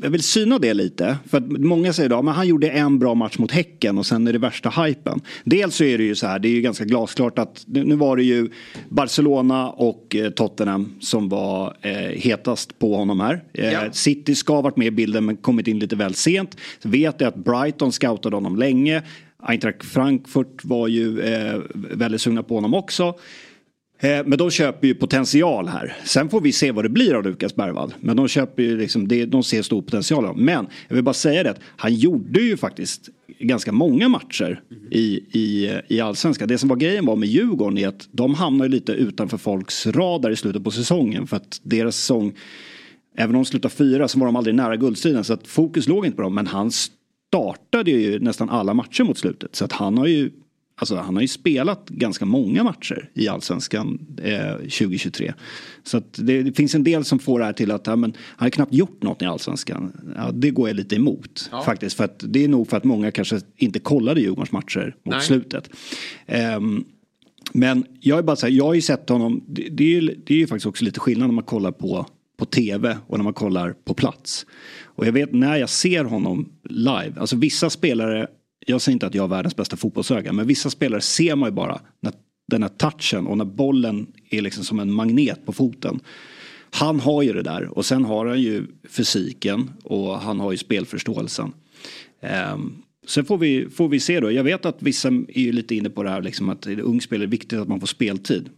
[0.02, 1.16] jag vill syna det lite.
[1.30, 4.26] För att många säger då, men han gjorde en bra match mot Häcken och sen
[4.26, 5.20] är det värsta hypen.
[5.44, 8.16] Dels så är det ju så här, det är ju ganska glasklart att nu var
[8.16, 8.50] det ju
[8.88, 13.44] Barcelona och eh, Tottenham som var eh, hetast på honom här.
[13.52, 13.92] Eh, Ja.
[13.92, 16.56] City ska ha varit med i bilden men kommit in lite väl sent.
[16.82, 19.02] Vet jag att Brighton scoutade honom länge.
[19.44, 23.14] Eintracht Frankfurt var ju eh, väldigt sugna på honom också.
[24.00, 25.96] Eh, Men de köper ju potential här.
[26.04, 27.94] Sen får vi se vad det blir av Lukas Bergvall.
[28.00, 30.38] Men de köper ju liksom, det, de ser stor potential av.
[30.38, 35.04] Men jag vill bara säga det att han gjorde ju faktiskt ganska många matcher i,
[35.32, 36.48] i, i allsvenskan.
[36.48, 40.30] Det som var grejen var med Djurgården är att de hamnar lite utanför folks radar
[40.30, 41.26] i slutet på säsongen.
[41.26, 42.34] För att deras säsong,
[43.16, 45.24] även om de slutade fyra så var de aldrig nära guldstriden.
[45.24, 46.34] Så att fokus låg inte på dem.
[46.34, 46.70] Men han
[47.34, 49.56] startade ju nästan alla matcher mot slutet.
[49.56, 50.30] Så att han har ju
[50.76, 55.34] Alltså han har ju spelat ganska många matcher i allsvenskan eh, 2023.
[55.82, 58.12] Så att det, det finns en del som får det här till att ja, men,
[58.18, 59.92] han har knappt gjort något i allsvenskan.
[60.16, 61.96] Ja, det går jag lite emot faktiskt.
[61.96, 65.22] För att det är nog för att många kanske inte kollade Djurgårdens matcher mot Nej.
[65.24, 65.70] slutet.
[66.26, 66.84] Ehm,
[67.52, 70.20] men jag är bara så här, jag har ju sett honom, det, det, är, ju-
[70.26, 73.24] det är ju faktiskt också lite skillnad när man kollar på, på tv och när
[73.24, 74.46] man kollar på plats.
[74.94, 78.26] Och jag vet när jag ser honom live, alltså vissa spelare,
[78.66, 81.54] jag säger inte att jag har världens bästa fotbollsöga, men vissa spelare ser man ju
[81.54, 82.12] bara när,
[82.48, 86.00] den här touchen och när bollen är liksom som en magnet på foten.
[86.70, 90.58] Han har ju det där och sen har han ju fysiken och han har ju
[90.58, 91.52] spelförståelsen.
[92.20, 94.32] Ehm, um, sen får vi, får vi se då.
[94.32, 97.00] Jag vet att vissa är ju lite inne på det här liksom att i ung
[97.00, 98.50] spelare är det viktigt att man får speltid.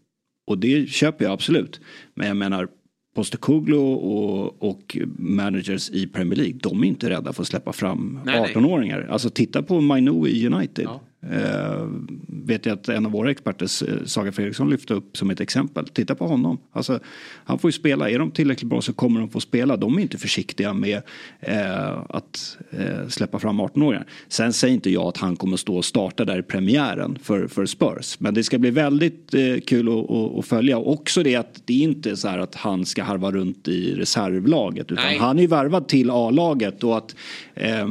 [0.46, 1.81] Och det köper jag absolut.
[2.14, 2.68] Men jag menar
[3.17, 8.21] Postecoglou och, och managers i Premier League, de är inte rädda för att släppa fram
[8.25, 8.55] Nej, nej.
[8.55, 9.09] 18-åringar.
[9.11, 10.85] Alltså titta på Mainu i United.
[10.85, 11.01] Ja.
[11.31, 11.87] Eh,
[12.27, 13.67] vet jag att en av våra experter,
[14.07, 15.89] Saga Fredriksson, lyfte upp som ett exempel.
[15.89, 16.59] Titta på honom.
[16.73, 17.01] Alltså,
[17.45, 18.11] han får ju spela.
[18.11, 19.77] Är de tillräckligt bra så kommer de få spela.
[19.77, 21.03] De är inte försiktiga med
[21.41, 24.07] eh, att eh, släppa fram 18-åringar.
[24.29, 27.67] Sen säger inte jag att han kommer stå och starta där i premiären för, för
[27.67, 28.21] Spurs.
[28.21, 30.79] Men det ska bli väldigt eh, kul att, att, följa.
[30.79, 34.93] Också det att det är inte så här att han ska harva runt i reservlaget.
[34.93, 35.19] Utan Nej.
[35.19, 36.85] han är ju värvad till A-laget.
[36.85, 37.15] Och att
[37.57, 37.89] Eh,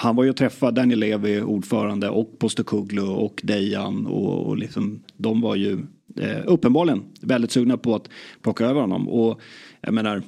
[0.00, 4.06] han var ju och träffade Daniel Levy, ordförande, och Postecoglou och Dejan.
[4.06, 5.78] Och, och liksom, de var ju
[6.20, 8.08] eh, uppenbarligen väldigt sugna på att
[8.42, 9.08] plocka över honom.
[9.08, 9.40] Och
[9.80, 10.22] jag menar,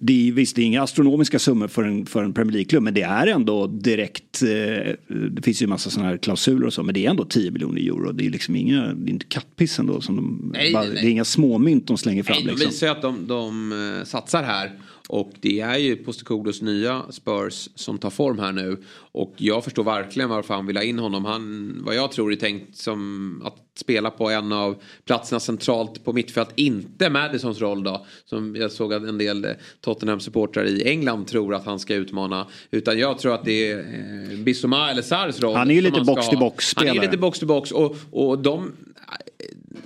[0.00, 2.94] det är, visst, det är inga astronomiska summor för en, för en Premier League-klubb, men
[2.94, 4.92] det är ändå direkt, eh,
[5.30, 7.50] det finns ju en massa sådana här klausuler och så, men det är ändå 10
[7.50, 8.12] miljoner euro.
[8.12, 11.02] Det är liksom inga, det är inte kattpiss ändå som de, Nej, bara, nej, nej.
[11.02, 12.34] det är inga småmynt de slänger fram.
[12.36, 12.70] Nej, de liksom.
[12.70, 14.72] visar ju att de, de eh, satsar här.
[15.08, 18.76] Och det är ju Postecoglos nya Spurs som tar form här nu.
[19.12, 21.24] Och jag förstår verkligen varför han vill ha in honom.
[21.24, 26.12] Han, vad jag tror är tänkt som att spela på en av platserna centralt på
[26.12, 26.48] mittfält.
[26.54, 28.06] Inte Madisons roll då.
[28.24, 32.46] Som jag såg att en del eh, Tottenham-supportrar i England tror att han ska utmana.
[32.70, 35.56] Utan jag tror att det är eh, Bissouma eller Sars roll.
[35.56, 36.30] Han är ju lite ska box ha.
[36.30, 37.70] till box Han är lite box till box.
[37.70, 38.72] Och, och de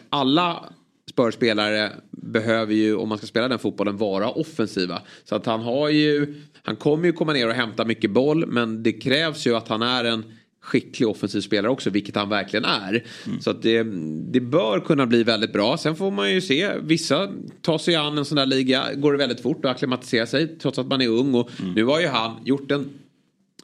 [0.08, 0.64] alla
[1.12, 5.03] Spurs-spelare behöver ju, om man ska spela den fotbollen, vara offensiva.
[5.25, 8.83] Så att han har ju, han kommer ju komma ner och hämta mycket boll, men
[8.83, 10.25] det krävs ju att han är en
[10.61, 13.05] skicklig offensiv spelare också, vilket han verkligen är.
[13.40, 13.83] Så att det,
[14.33, 15.77] det bör kunna bli väldigt bra.
[15.77, 17.29] Sen får man ju se, vissa
[17.62, 20.79] tar sig an en sån där liga, går det väldigt fort att acklimatisera sig, trots
[20.79, 21.35] att man är ung.
[21.35, 22.88] Och nu har ju han gjort en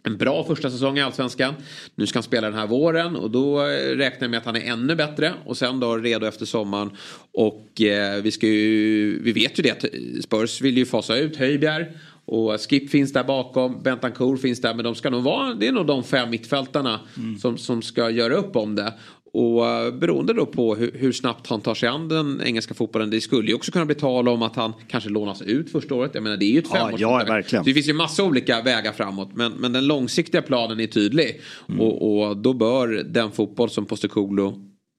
[0.02, 1.54] en bra första säsong i Allsvenskan.
[1.94, 4.56] Nu ska han spela den här våren och då eh, räknar jag med att han
[4.56, 5.32] är ännu bättre.
[5.44, 6.90] Och sen då redo efter sommaren.
[7.32, 9.84] Och eh, vi ska ju, vi vet ju det att
[10.24, 11.86] Spurs vill ju fasa ut Höjbjerg.
[12.24, 14.74] Och Skip finns där bakom, Bentancourt finns där.
[14.74, 17.00] Men de ska nog vara, det är nog de fem mittfältarna
[17.40, 18.92] som, som ska göra upp om det.
[19.32, 23.10] Och uh, beroende då på hur, hur, snabbt han tar sig an den engelska fotbollen.
[23.10, 26.10] Det skulle ju också kunna bli tal om att han kanske lånas ut första året.
[26.14, 27.64] Jag menar det är ju ett Ja, ja, verkligen.
[27.64, 29.30] Det finns ju massa olika vägar framåt.
[29.34, 31.40] Men, men den långsiktiga planen är tydlig.
[31.68, 31.80] Mm.
[31.80, 34.52] Och, och då bör den fotboll som Postecoglou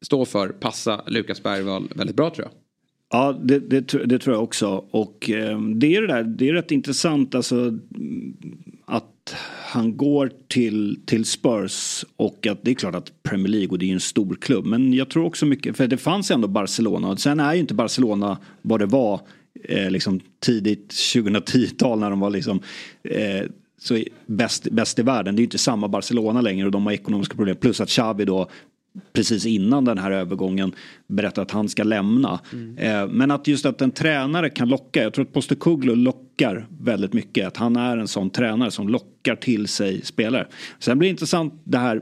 [0.05, 2.53] står för passa Lukas Bergvall väldigt bra tror jag.
[3.11, 4.85] Ja, det, det, det tror jag också.
[4.91, 7.77] Och eh, det är det där, det är rätt intressant alltså
[8.85, 9.35] att
[9.69, 13.85] han går till, till Spurs och att det är klart att Premier League och det
[13.85, 14.65] är ju en stor klubb.
[14.65, 17.73] Men jag tror också mycket, för det fanns ändå Barcelona och sen är ju inte
[17.73, 19.21] Barcelona vad det var
[19.63, 22.59] eh, liksom tidigt 2010-tal när de var liksom
[23.03, 23.45] eh,
[23.81, 25.35] så bäst, bäst i världen.
[25.35, 27.55] Det är ju inte samma Barcelona längre och de har ekonomiska problem.
[27.55, 28.49] Plus att Xavi då
[29.13, 30.71] precis innan den här övergången
[31.07, 32.39] berättar att han ska lämna.
[32.53, 33.11] Mm.
[33.11, 35.03] men att just att en tränare kan locka.
[35.03, 37.47] Jag tror att Postecoglou lockar väldigt mycket.
[37.47, 40.47] Att han är en sån tränare som lockar till sig spelare.
[40.79, 42.01] Sen blir det intressant det här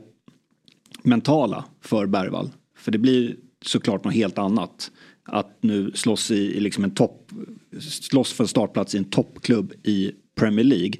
[1.04, 2.50] mentala för Bergvall.
[2.78, 4.92] För det blir såklart något helt annat.
[5.24, 7.32] Att nu slåss i, i liksom en topp,
[7.80, 10.94] slåss för en startplats i en toppklubb i Premier League.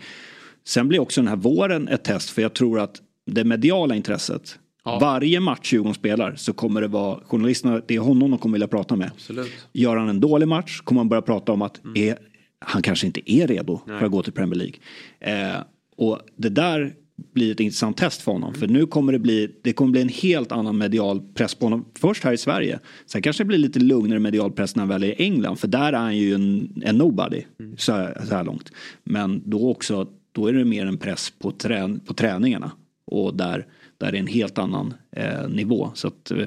[0.66, 4.60] Sen blir också den här våren ett test för jag tror att det mediala intresset
[5.02, 8.68] varje match Djurgården spelar så kommer det vara journalisterna, det är honom de kommer vilja
[8.68, 9.12] prata med.
[9.14, 9.52] Absolut.
[9.74, 12.18] Gör han en dålig match kommer man börja prata om att är,
[12.60, 14.76] han kanske inte är redo för att gå till Premier League.
[15.20, 15.62] Eh,
[15.98, 16.94] och det där
[17.34, 18.54] blir ett intressant test för honom.
[18.54, 21.86] För nu kommer det bli, det kommer bli en helt annan medial press på honom.
[22.00, 22.80] Först här i Sverige.
[23.06, 25.56] Sen kanske det blir lite lugnare medial press när han väl är i England.
[25.60, 27.44] För där är han ju en, en nobody
[27.78, 28.72] så, här, så här långt.
[29.04, 32.72] Men då också, då är det mer en press på, trän, på träningarna.
[33.08, 33.66] Och där,
[33.98, 35.92] där är en helt annan eh, nivå.
[35.94, 36.38] Så att eh,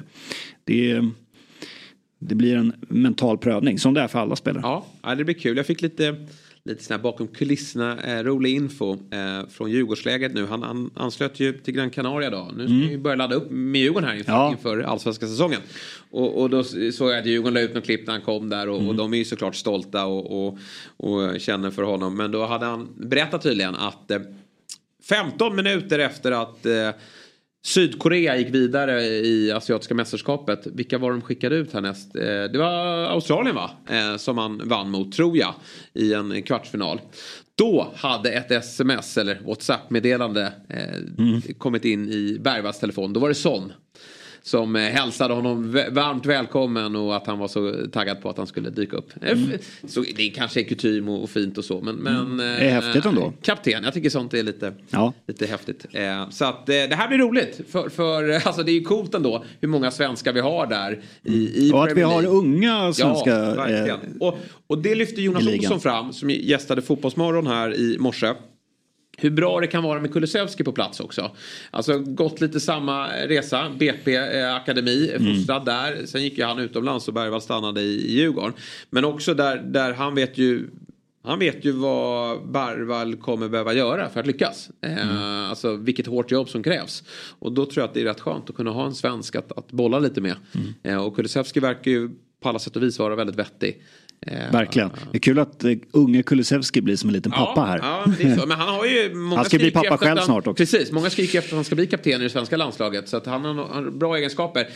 [0.63, 1.01] det
[2.23, 4.81] det blir en mental prövning som det är för alla spelare.
[5.03, 5.57] Ja, det blir kul.
[5.57, 6.15] Jag fick lite,
[6.63, 10.45] lite sån här bakom kulisserna eh, rolig info eh, från Djurgårdsläget nu.
[10.45, 12.51] Han, han anslöt ju till Gran Canaria då.
[12.57, 14.41] Nu ska vi börja ladda upp med Djurgården här inför, Mm.
[14.43, 14.51] Ja.
[14.51, 15.59] inför allsvenska säsongen.
[16.11, 18.69] Och, och då såg jag att Djurgården la ut något klipp när han kom där
[18.69, 18.89] och, Mm.
[18.89, 20.57] och de är ju såklart stolta och, och,
[20.97, 22.17] och känner för honom.
[22.17, 24.19] Men då hade han berättat tydligen att eh,
[25.09, 26.89] 15 minuter efter att eh,
[27.63, 30.67] Sydkorea gick vidare i asiatiska mästerskapet.
[30.67, 32.15] Vilka var de skickade ut härnäst?
[32.15, 33.71] Eh, det var Australien va?
[33.89, 35.53] Eh, som man vann mot, tror jag,
[35.93, 37.01] i en kvartsfinal.
[37.55, 43.13] Då hade ett sms eller WhatsApp-meddelande eh, kommit in i Bergvalls telefon.
[43.13, 43.73] Då var det Son.
[44.43, 48.47] Som eh, hälsade honom varmt välkommen och att han var så taggad på att han
[48.47, 49.09] skulle dyka upp.
[49.21, 51.95] Eh, f- Så det kanske är kutym och, fint och så men...
[51.95, 53.33] men Det är häftigt ändå.
[53.41, 55.13] Kapten, jag tycker sånt är lite, Ja.
[55.27, 55.85] lite häftigt.
[55.91, 57.61] Eh, så att eh, det här blir roligt.
[57.69, 61.01] För, för eh, alltså, det är ju coolt ändå hur många svenskar vi har där
[61.23, 63.29] i, i Och att vi har unga svenska...
[63.29, 63.89] Ja, verkligen.
[63.89, 65.47] eh, och, och det lyfter Jonas.
[65.47, 68.33] Olsson fram som gästade Fotbollsmorgon här i morse.
[69.21, 71.31] Hur bra det kan vara med Kulusevski på plats också.
[71.71, 73.69] Alltså gått lite samma resa.
[73.79, 75.35] BP eh, Akademi, Mm.
[75.35, 76.05] fostrad där.
[76.05, 78.53] Sen gick ju han utomlands och Bergvall stannade i, i Djurgården.
[78.89, 80.67] Men också där, där han vet ju
[81.23, 84.69] han vet ju vad Barvall kommer behöva göra för att lyckas.
[84.81, 87.03] Eh, alltså vilket hårt jobb som krävs.
[87.39, 89.51] Och då tror jag att det är rätt skönt att kunna ha en svensk att,
[89.51, 90.35] att bolla lite med.
[90.83, 92.09] Eh, och Kulusevski verkar ju
[92.41, 93.81] på alla sätt och vis vara väldigt vettig.
[94.27, 94.89] Eh, Verkligen.
[95.11, 97.79] Det är kul att eh, unge Kulusevski blir som en liten pappa här.
[97.81, 98.05] Ja,
[98.39, 98.47] så.
[98.47, 100.63] Men han har ju många Han ska bli pappa själv han, snart också.
[100.63, 103.09] Precis, många skriker efter att han ska bli kapten i det svenska landslaget.
[103.09, 104.67] Så att han har, har bra egenskaper.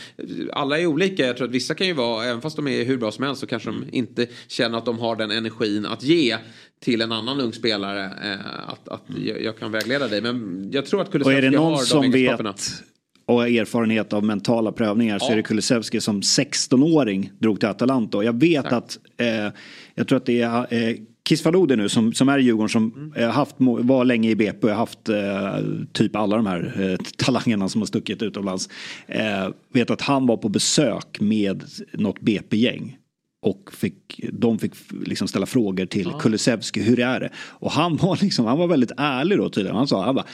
[0.52, 1.26] Alla är olika.
[1.26, 3.40] Jag tror att vissa kan ju vara, även fast de är hur bra som helst
[3.40, 6.36] så kanske de inte känner att de har den energin att ge
[6.80, 8.04] till en annan ung spelare.
[8.04, 10.20] Eh, att att jag, jag kan vägleda dig.
[10.20, 12.52] Men jag tror att Kulusevski har de egenskaperna.
[12.52, 12.82] vet
[13.26, 15.32] och erfarenhet av mentala prövningar så Ja.
[15.32, 18.16] är det Kulusevski som 16-åring drog till Atalanta.
[18.16, 18.72] Och jag vet Exakt.
[18.72, 19.52] att, eh,
[19.94, 20.96] jag tror att det är eh,
[21.28, 23.12] Kisvalode nu som, som är i Djurgården som Mm.
[23.12, 25.58] eh, haft, var länge i BP och har haft eh,
[25.92, 28.68] typ alla de här eh, talangerna som har stuckit utomlands.
[29.06, 32.96] Eh, vet att han var på besök med något BP-gäng.
[33.42, 34.72] Och fick, de fick
[35.06, 37.30] liksom ställa frågor till Kulusevski, hur är det?
[37.38, 39.76] Och han var, liksom, han var väldigt ärlig då tydligen.
[39.76, 40.26] Han sa, han bara,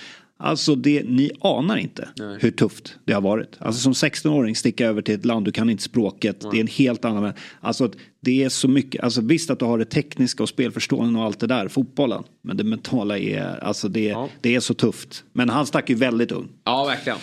[0.43, 2.09] alltså det, ni anar inte
[2.41, 3.57] hur tufft det har varit.
[3.59, 6.67] Alltså som 16-åring sticka över till ett land, du kan inte språket, det är en
[6.67, 10.49] helt annan, alltså det är så mycket, alltså visst att du har det tekniska och
[10.49, 12.23] spelförståelsen och allt det där, fotbollen.
[12.43, 14.29] Men det mentala är, alltså det, Ja.
[14.41, 15.25] det är så tufft.
[15.33, 16.49] Men han stack ju väldigt ung.
[16.65, 17.19] Ja, verkligen.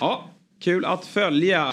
[0.00, 1.72] Ja, kul att följa.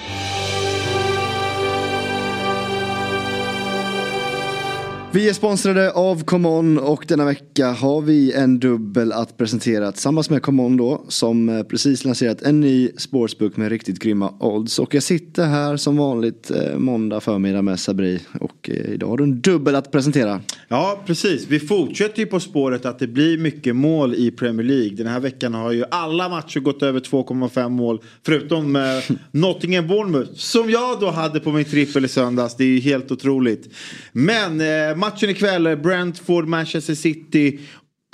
[5.13, 10.29] Vi är sponsrade av ComeOn och denna vecka har vi en dubbel att presentera tillsammans
[10.29, 14.79] med ComeOn då som eh, precis lanserat en ny sportsbook med riktigt grymma odds.
[14.79, 19.17] Och jag sitter här som vanligt eh, måndag förmiddag med Sabri och eh, idag har
[19.17, 20.41] du en dubbel att presentera.
[20.67, 21.47] Ja, precis.
[21.47, 24.95] Vi fortsätter ju på spåret att det blir mycket mål i Premier League.
[24.95, 28.01] Den här veckan har ju alla matcher gått över 2,5 mål.
[28.25, 28.81] Förutom eh,
[29.31, 30.31] Nottingham Bournemouth.
[30.33, 32.55] Som jag då hade på min trippel i söndags.
[32.55, 33.69] Det är ju helt otroligt.
[34.11, 34.61] Men
[35.01, 37.59] matchen ikväll, Brentford, Manchester City.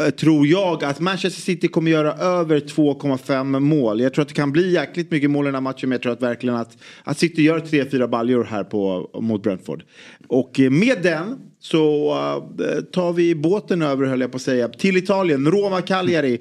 [0.04, 4.02] Eh, tror jag att Manchester City kommer göra över 2,5 mål.
[4.02, 5.90] Jag tror att det kan bli jäkligt mycket mål i den här matchen.
[5.90, 9.84] Men jag tror att verkligen att, att City gör 3-4 baljor här på, mot Brentford.
[10.28, 12.12] Och eh, med den så
[12.60, 14.68] eh, tar vi båten över höll jag på att säga.
[14.68, 16.40] Till Italien, Roma-Cagliari.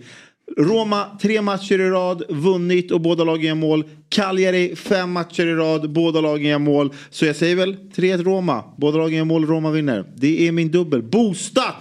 [0.57, 3.85] Roma tre matcher i rad, vunnit och båda lagen gör mål.
[4.09, 6.93] Cagliari fem matcher i rad, båda lagen gör mål.
[7.11, 8.65] Så jag säger väl 3-1 Roma.
[8.77, 10.05] Båda lagen gör mål, Roma vinner.
[10.17, 11.03] Det är min dubbel.
[11.03, 11.75] Boostat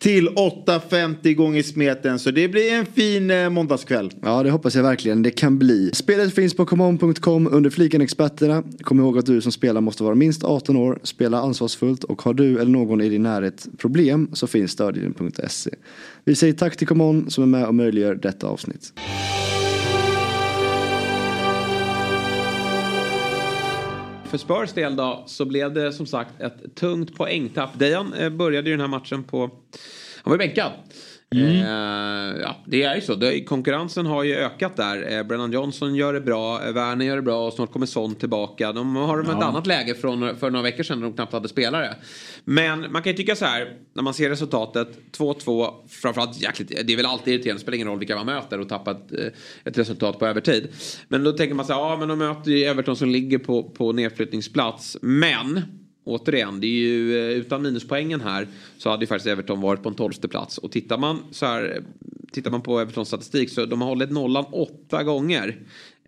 [0.00, 2.18] till 8,50 gånger smeten.
[2.18, 4.10] Så det blir en fin eh, måndagskväll.
[4.22, 5.90] Ja, det hoppas jag verkligen det kan bli.
[5.92, 8.62] Spelet finns på common.com under fliken experterna.
[8.82, 12.34] Kom ihåg att du som spelar måste vara minst 18 år, spela ansvarsfullt och har
[12.34, 15.70] du eller någon i din närhet problem så finns stödlinjen.se.
[16.24, 18.92] Vi säger tack till Common som är med och möjliggör detta avsnitt.
[24.30, 27.78] För Spurs del då så blev det som sagt ett tungt poängtapp.
[27.78, 29.40] Dejan eh, började ju den här matchen på...
[30.22, 30.72] Han var ju bänkad.
[31.36, 33.14] Eh, ja, det är ju så.
[33.14, 35.18] Det, konkurrensen har ju ökat där.
[35.18, 38.14] Eh, Brennan Johnson gör det bra, eh, Werner gör det bra och snart kommer Son
[38.14, 38.72] tillbaka.
[38.72, 39.36] De har ja.
[39.36, 41.94] ett annat läge från, för några veckor sedan när de knappt hade spelare.
[42.44, 44.88] Men man kan ju tycka så här, när man ser resultatet,
[45.18, 48.68] 2-2, framförallt jäkligt, det är väl alltid irriterande, spelar ingen roll vilka man möter och
[48.68, 49.26] tappa ett, eh,
[49.64, 50.68] ett resultat på övertid.
[51.08, 53.62] Men då tänker man så här, ja men de möter ju Everton som ligger på,
[53.62, 54.96] på nedflyttningsplats.
[55.00, 55.62] Men
[56.04, 59.88] återigen, det är ju eh, utan minuspoängen här så hade ju faktiskt Everton varit på
[59.88, 60.58] en tolfte plats.
[60.58, 61.82] Och tittar man så här,
[62.32, 65.58] tittar man på Evertons statistik så de har hållit nollan åtta gånger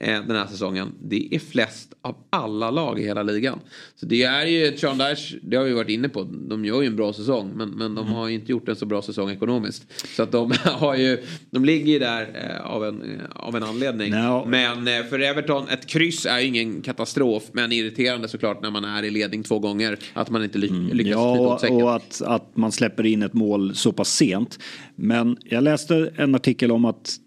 [0.07, 0.93] den här säsongen.
[1.03, 3.61] Det är flest av alla lag i hela ligan.
[3.95, 6.97] Så det är ju, Dyche, det har vi varit inne på, de gör ju en
[6.97, 10.07] bra säsong men, men de har ju inte gjort en så bra säsong ekonomiskt.
[10.17, 13.63] Så att de har ju, de ligger ju där eh, av, en, eh, av en
[13.63, 14.11] anledning.
[14.11, 14.45] No.
[14.47, 18.85] Men eh, för Everton, ett kryss är ju ingen katastrof men irriterande såklart när man
[18.85, 19.99] är i ledning två gånger.
[20.13, 23.93] Att man inte ly lyckas Ja, och att, att man släpper in ett mål så
[23.93, 24.59] pass sent.
[24.97, 27.19] Men jag läste en artikel om att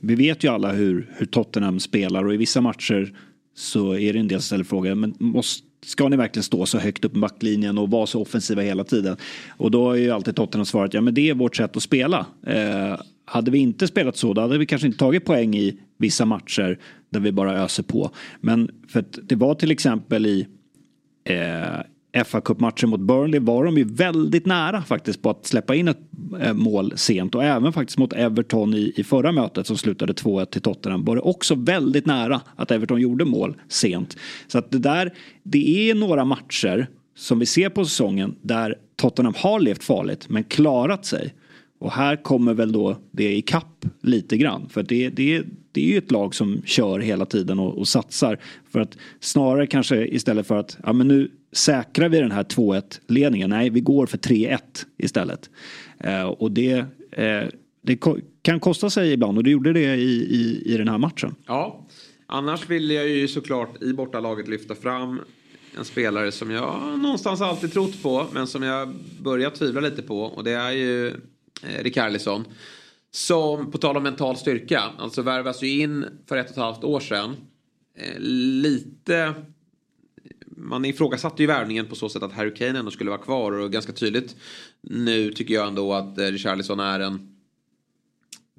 [0.00, 3.12] vi vet ju alla hur, hur Tottenham spelar och i vissa matcher
[3.54, 6.78] så är det en del som ställer frågan, men måste, ska ni verkligen stå så
[6.78, 9.16] högt upp i backlinjen och vara så offensiva hela tiden?
[9.48, 12.26] Och då har ju alltid Tottenham svarat, ja men det är vårt sätt att spela.
[12.46, 16.24] Eh, hade vi inte spelat så, då hade vi kanske inte tagit poäng i vissa
[16.24, 16.78] matcher
[17.10, 18.10] där vi bara öser på.
[18.40, 20.46] Men för att det var till exempel i
[21.24, 21.80] eh,
[22.24, 25.98] fa Cup-matchen mot Burnley var de ju väldigt nära faktiskt på att släppa in ett
[26.40, 30.44] eh, mål sent och även faktiskt mot Everton i, i förra mötet som slutade 2-1
[30.44, 34.16] till Tottenham var det också väldigt nära att Everton gjorde mål sent.
[34.46, 39.34] Så att det där, det är några matcher som vi ser på säsongen där Tottenham
[39.36, 41.34] har levt farligt men klarat sig.
[41.78, 44.68] Och här kommer väl då det i kapp lite grann.
[44.68, 45.42] För det, det,
[45.72, 48.38] det är ju ett lag som kör hela tiden och, och satsar.
[48.72, 53.00] För att snarare kanske istället för att ja, men nu säkrar vi den här 2-1
[53.06, 53.50] ledningen.
[53.50, 54.58] Nej, vi går för 3-1
[54.98, 55.50] istället.
[55.98, 57.48] Eh, och det, eh,
[57.82, 60.98] det ko kan kosta sig ibland och det gjorde det i, i, i den här
[60.98, 61.34] matchen.
[61.46, 61.86] Ja,
[62.26, 65.20] annars vill jag ju såklart i bortalaget lyfta fram
[65.78, 70.22] en spelare som jag någonstans alltid trott på men som jag börjar tvivla lite på
[70.22, 71.08] och det är ju
[71.62, 72.42] eh,
[73.10, 76.84] Som på tal om mental styrka, alltså värvas ju in för ett och ett halvt
[76.84, 77.36] år sedan.
[77.96, 79.34] Eh, lite
[80.62, 83.72] man ifrågasatte ju värvningen på så sätt att Harry Kane ändå skulle vara kvar och
[83.72, 84.36] ganska tydligt
[84.82, 87.30] nu tycker jag ändå att eh, Richarlison är en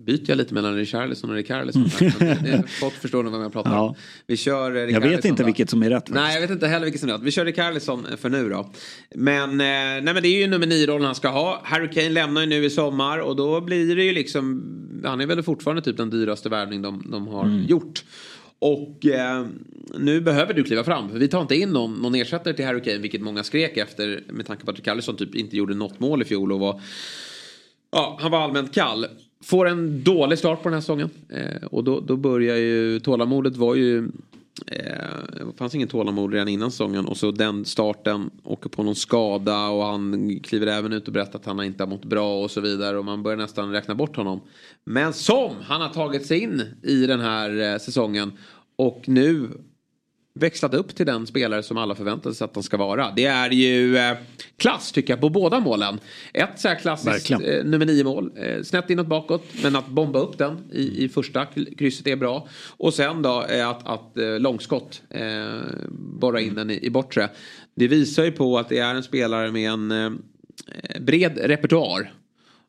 [0.06, 1.90] Byter jag lite mellan Richarlison och Rickarlison?
[2.22, 2.64] Mm.
[2.80, 3.76] Folk förstår nog vad jag pratar om.
[3.76, 3.96] Ja.
[4.28, 5.46] Vi kör eh, Jag vet inte då.
[5.46, 6.10] vilket som är rätt.
[6.10, 7.22] Nej, jag vet inte heller vilket som är rätt.
[7.22, 8.72] Vi kör Rickarlison för nu då.
[9.16, 11.62] Men, eh, nej, men det är ju nummer nio-rollen han ska ha.
[11.64, 14.64] Harry Kane lämnar ju nu i sommar och då blir det ju liksom...
[15.06, 18.04] Han är väl fortfarande typ den dyraste värvning de, de har gjort.
[18.62, 19.46] Och eh,
[20.00, 21.10] nu behöver du kliva fram.
[21.10, 24.24] För vi tar inte in någon, någon ersättare till Harry Kane, vilket många skrek efter.
[24.28, 26.82] Med tanke på att Rickarlison typ inte gjorde något mål i fjol och var...
[27.92, 29.06] Ja, han var allmänt kall.
[29.44, 31.10] Får en dålig start på den här säsongen.
[31.30, 33.00] Eh, och då, då börjar ju...
[33.00, 34.08] Tålamodet var ju...
[34.68, 37.06] Eh, det fanns ingen tålamod redan innan säsongen.
[37.06, 41.40] Och så den starten åker på någon skada och han kliver även ut och berättar
[41.40, 42.98] att han inte har mått bra och så vidare.
[42.98, 44.42] Och man börjar nästan räkna bort honom.
[44.84, 48.32] Men som han har tagit sig in i den här eh, säsongen.
[48.76, 49.50] Och nu
[50.34, 53.12] växlat upp till den spelare som alla förväntade sig att han ska vara.
[53.16, 54.18] Det är ju eh,
[54.58, 56.00] klass tycker jag på båda målen.
[56.34, 58.32] Ett så här klassiskt eh, nummer nio mål.
[58.36, 59.44] Eh, snett inåt bakåt.
[59.64, 61.46] Men att bomba upp den i, i första
[61.78, 62.48] krysset är bra.
[62.78, 65.02] Och sen då eh, att, att eh, långskott.
[65.10, 65.62] Eh,
[66.20, 67.30] borra in den i, i bortre.
[67.76, 70.12] Det visar ju på att det är en spelare med en eh,
[71.02, 72.14] bred repertoar.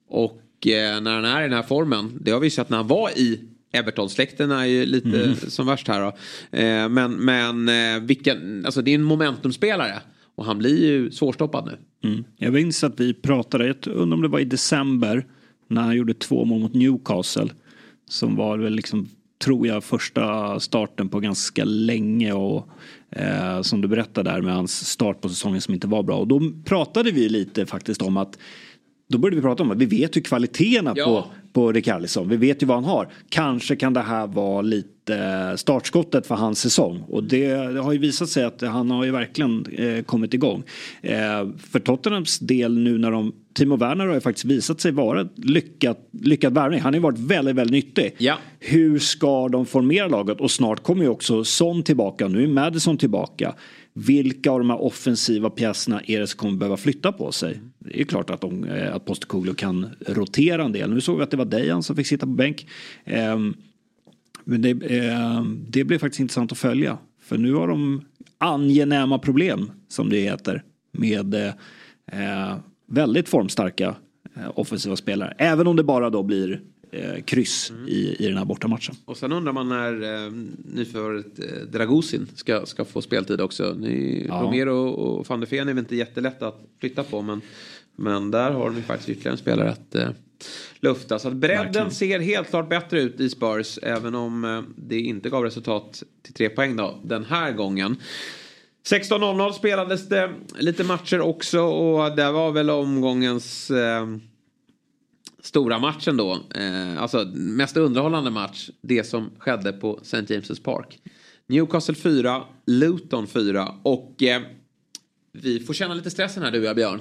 [0.09, 2.19] Och eh, när han är i den här formen.
[2.21, 3.41] Det har vi sett när han var i
[3.73, 6.09] Everton-släkten är ju lite som värst här då.
[6.59, 10.01] Eh, men men eh, vilken, alltså det är en momentumspelare.
[10.35, 12.09] Och han blir ju svårstoppad nu.
[12.11, 12.25] Mm.
[12.37, 15.27] Jag minns att vi pratade, jag undrar om det var i december,
[15.69, 17.49] när han gjorde två mål mot Newcastle.
[18.09, 19.09] Som var väl liksom,
[19.45, 22.69] tror jag, första starten på ganska länge och
[23.11, 26.17] eh, som du berättade där med hans start på säsongen som inte var bra.
[26.17, 28.39] Och då pratade vi lite faktiskt om att
[29.13, 31.05] då började vi prata om att vi vet ju kvaliteterna Ja.
[31.05, 31.25] på,
[31.61, 32.29] på Rikardisson.
[32.29, 33.09] Vi vet ju vad han har.
[33.29, 34.93] Kanske kan det här vara lite
[35.57, 37.03] startskottet för hans säsong.
[37.09, 40.63] Och det, det har ju visat sig att han har ju verkligen eh, kommit igång.
[41.03, 41.13] Eh,
[41.71, 46.09] för Tottenhams del nu när de Timo Werner har ju faktiskt visat sig vara lyckat,
[46.23, 46.81] lyckad värvning.
[46.81, 48.15] Han har ju varit väldigt, väldigt nyttig.
[48.19, 48.35] Ja.
[48.61, 50.41] Hur ska de formera laget?
[50.41, 52.29] Och snart kommer ju också Son tillbaka.
[52.29, 53.55] Nu är Madison tillbaka.
[53.95, 57.61] Vilka av de här offensiva pjäserna är det som kommer behöva flytta på sig?
[57.79, 60.95] Det är ju klart att, de, eh, att Postecoglou kan rotera en del.
[60.95, 62.67] Nu såg vi att det var Dejan som fick sitta på bänk.
[63.05, 63.55] Ehm,
[64.45, 66.99] men det, ehm, det blir faktiskt intressant att följa.
[67.23, 68.05] För nu har de
[68.39, 70.63] angenäma problem, som det heter,
[70.93, 71.53] med eh,
[72.13, 73.95] eh, väldigt formstarka
[74.55, 75.35] offensiva spelare.
[75.39, 76.61] Även om det bara då blir
[76.93, 78.95] eh, kryss i, i den här bortamatchen.
[79.05, 80.33] Och sen undrar man när eh,
[80.65, 83.75] nyförvärvet eh, Dragusin ska, ska få speltid också.
[83.79, 84.35] Ni, Ja.
[84.35, 87.23] Romero och van der Ven är väl inte jättelätt att flytta på.
[87.23, 87.41] Men,
[87.97, 90.09] men där har de ju faktiskt ytterligare en spelare att eh,
[90.81, 91.19] lufta.
[91.19, 91.91] Så att bredden Verkligen.
[91.91, 93.79] ser helt klart bättre ut i Spurs.
[93.83, 97.97] Även om eh, det inte gav resultat till tre poäng då, den här gången.
[98.91, 104.07] 16.00 spelades det lite matcher också och det var väl omgångens eh,
[105.43, 106.33] stora matchen då.
[106.55, 108.71] Eh, alltså mest underhållande match.
[108.81, 110.35] Det som skedde på St.
[110.35, 110.99] James' Park.
[111.47, 114.43] Newcastle 4, Luton 4 och eh,
[115.35, 117.01] vi får känna lite stressen här du och jag Björn.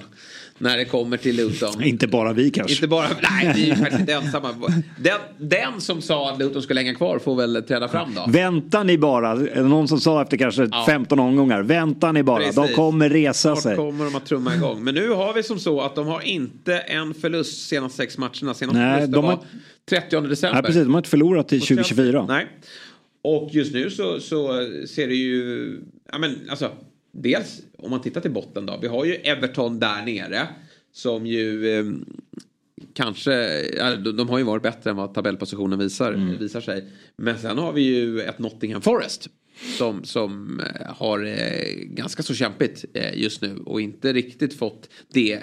[0.58, 1.82] När det kommer till Luton.
[1.82, 2.74] Inte bara vi kanske.
[2.74, 3.06] Inte bara,
[3.42, 4.54] nej vi är faktiskt inte ensamma.
[4.98, 8.24] Den, den som sa att Luton skulle hänga kvar får väl träda fram då.
[8.28, 10.84] Vänta ni bara, någon som sa efter kanske Ja.
[10.88, 12.76] 15 omgångar, vänta ni bara, de Precis.
[12.76, 13.76] kommer resa Snart sig.
[13.76, 14.84] kommer de att trumma igång.
[14.84, 18.54] Men nu har vi som så att de har inte en förlust senaste sex matcherna.
[18.54, 19.38] Senaste Nej, de har-
[19.90, 20.54] 30 december.
[20.54, 22.26] Nej, precis, de har inte förlorat till Och sen- 2024.
[22.28, 22.46] Nej.
[23.24, 24.48] Och just nu så, så
[24.88, 25.80] ser det ju...
[26.12, 26.70] Ja, men, alltså,
[27.12, 28.78] dels om man tittar till botten då.
[28.82, 30.48] Vi har ju Everton där nere.
[30.92, 31.84] Som ju eh,
[32.94, 33.62] kanske...
[33.96, 36.38] De, de har ju varit bättre än vad tabellpositionen visar, Mm.
[36.38, 36.88] visar sig.
[37.16, 39.28] Men sen har vi ju ett Nottingham Forest.
[39.78, 44.88] Som, som eh, har eh, ganska så kämpigt eh, just nu och inte riktigt fått
[45.12, 45.40] det, eh,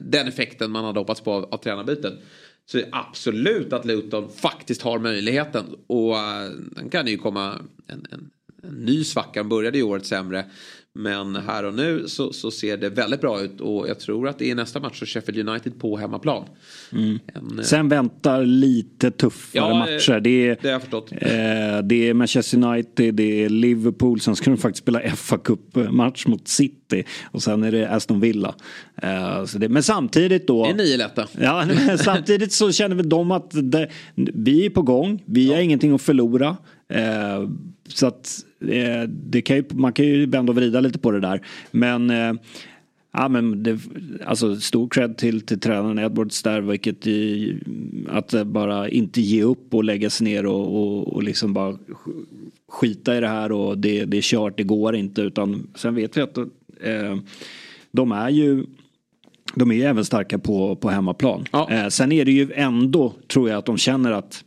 [0.00, 2.12] den effekten man hade hoppats på av, av tränarbytet.
[2.66, 5.64] Så absolut att Luton faktiskt har möjligheten.
[5.86, 8.30] Och uh, den kan ju komma en, en,
[8.62, 9.40] en ny svacka.
[9.40, 10.44] Den började ju året sämre.
[10.94, 13.60] Men här och nu så, så ser det väldigt bra ut.
[13.60, 16.44] Och jag tror att det är nästa match så Sheffield United på hemmaplan.
[16.90, 17.20] En,
[17.58, 20.20] eh, Sen väntar lite tuffare Ja, matcher.
[20.20, 21.12] Det är, det har jag förstått.
[21.12, 21.18] eh,
[21.84, 26.48] det är Manchester United, det är Liverpool, sen ska de faktiskt spela fa Cup-match mot
[26.48, 27.04] City.
[27.30, 28.54] Och sen är det Aston Villa.
[29.02, 30.64] Eh, det, men samtidigt då...
[30.64, 31.26] Det är nio lätta.
[31.40, 31.66] Ja,
[31.98, 33.88] samtidigt så känner väl de att det,
[34.34, 35.22] vi är på gång.
[35.26, 36.56] Vi har ingenting att förlora.
[36.88, 37.48] Eh,
[37.88, 38.38] så att
[39.06, 41.40] det kan ju, man kan ju vända och vrida lite på det där.
[41.70, 42.32] Men eh,
[43.14, 43.78] Ja men det,
[44.24, 47.56] alltså stor cred till, till tränaren Edwards där vilket i,
[48.08, 52.26] att bara inte ge upp och lägga sig ner och, och, och liksom bara sk-
[52.68, 56.16] skita i det här och det, det är kört, det går inte utan sen vet
[56.16, 57.16] vi att eh,
[57.92, 58.66] de är ju
[59.54, 61.44] de är ju även starka på, på hemmaplan.
[61.52, 61.70] Ja.
[61.70, 64.44] Eh, sen är det ju ändå, tror jag, att de känner att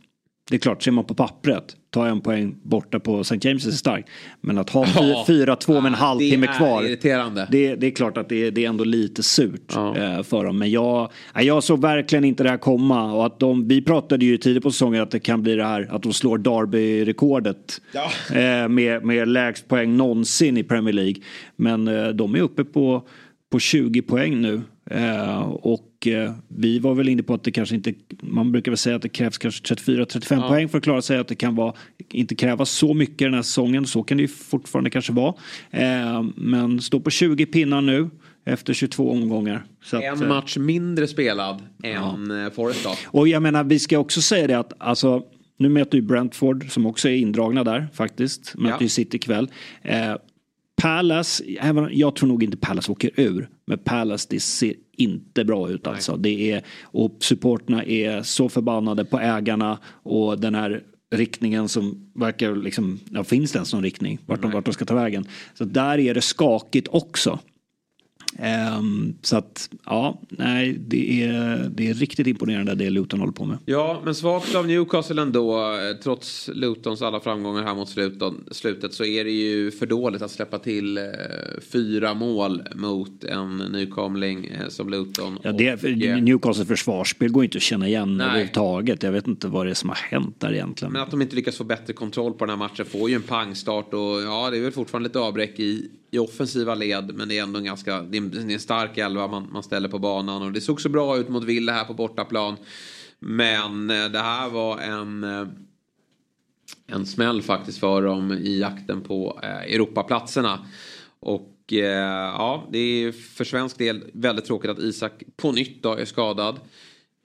[0.50, 3.38] det är klart, ser man på pappret, ta en poäng borta på St.
[3.48, 4.08] James är starkt.
[4.40, 5.24] Men att ha Ja.
[5.28, 6.82] 4-2 med en Ja, halvtimme kvar.
[6.84, 7.48] irriterande.
[7.50, 9.96] Det, det är klart att det är, det är ändå lite surt Ja.
[9.96, 10.58] eh, för dem.
[10.58, 13.12] Men jag, jag såg verkligen inte det här komma.
[13.12, 15.88] Och att de, vi pratade ju tidigt på säsongen att det kan bli det här
[15.90, 17.80] att de slår Derby-rekordet.
[18.34, 21.22] Eh, med, med lägst poäng någonsin i Premier League.
[21.56, 23.02] Men eh, de är uppe på,
[23.52, 24.60] på 20 poäng nu.
[24.90, 28.78] Eh, och eh, vi var väl inne på att det kanske inte, man brukar väl
[28.78, 31.18] säga att det krävs kanske 34-35 poäng för att klara sig.
[31.18, 31.74] Att det kan vara,
[32.10, 33.86] inte krävas så mycket den här säsongen.
[33.86, 35.34] Så kan det ju fortfarande kanske vara.
[35.70, 38.10] Eh, men stå på 20 pinnar nu
[38.44, 39.64] efter 22 omgångar.
[39.92, 42.50] Att, En eh, match mindre spelad än ja.
[42.54, 42.94] Forest då.
[43.06, 45.22] och jag menar, vi ska också säga det att alltså,
[45.58, 48.54] nu möter ju Brentford som också är indragna där faktiskt.
[48.54, 48.82] Möter Ja.
[48.82, 49.50] ju City ikväll.
[49.82, 50.14] Eh,
[50.82, 53.48] Palace, även, jag tror nog inte Palace åker ur.
[53.66, 56.16] Men Palace det ser inte bra ut alltså.
[56.16, 62.56] Det är, och supporterna är så förbannade på ägarna och den här riktningen som verkar
[62.56, 65.28] liksom, ja, finns det ens någon riktning vart de, vart de ska ta vägen.
[65.54, 67.38] Så där är det skakigt också.
[68.38, 73.44] Ehm, så att ja, nej, det är, det är riktigt imponerande det Luton håller på
[73.44, 73.58] med.
[73.64, 75.76] Ja, men svagt av Newcastle ändå.
[76.02, 77.88] Trots Lutons alla framgångar här mot
[78.50, 81.04] slutet så är det ju för dåligt att släppa till eh,
[81.72, 85.38] fyra mål mot en nykomling eh, som Luton.
[85.42, 88.26] Ja, det, Och, eh, Newcastles försvarsspel går inte att känna igen Nej.
[88.26, 89.02] överhuvudtaget.
[89.02, 90.92] Jag vet inte vad det är som har hänt där egentligen.
[90.92, 93.22] Men att de inte lyckas få bättre kontroll på den här matchen får ju en
[93.22, 97.12] pangstart och ja, det är väl fortfarande lite avbräck i, i offensiva led.
[97.14, 99.48] Men det är ändå en ganska, det är en, det är en stark elva man,
[99.52, 102.56] man ställer på banan och det såg så bra ut mot Villa här på bortaplan.
[103.18, 105.48] Men eh, det här var en, eh,
[106.86, 110.66] en smäll faktiskt för dem i jakten på eh, Europaplatserna.
[111.20, 115.94] Och eh, ja, det är för svensk del väldigt tråkigt att Isak på nytt då
[115.94, 116.60] är skadad.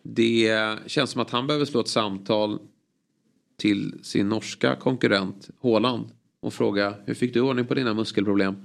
[0.03, 2.59] Det känns som att han behöver slå ett samtal
[3.57, 8.55] till sin norska konkurrent Håland och fråga hur fick du ordning på dina muskelproblem?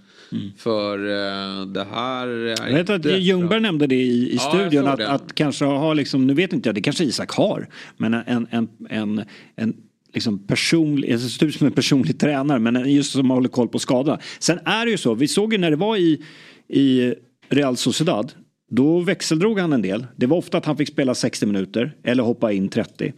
[0.56, 3.58] För eh, det här är Jag vet att Ljungberg bra.
[3.58, 5.08] nämnde det i, i Ja, studion att, det.
[5.08, 8.68] att kanske ha liksom, nu vet inte jag, det kanske Isak har, men en, en,
[8.90, 9.24] en,
[9.56, 9.74] en
[10.14, 11.08] liksom personlig,
[11.42, 14.18] ut som en personlig tränare men en- just som håller koll på skada.
[14.38, 16.22] Sen är det ju så, vi såg ju när det var i,
[16.68, 17.14] i
[17.48, 18.32] Real Sociedad
[18.70, 20.06] då växeldrog han en del.
[20.16, 23.12] Det var ofta att han fick spela 60 minuter eller hoppa in 30.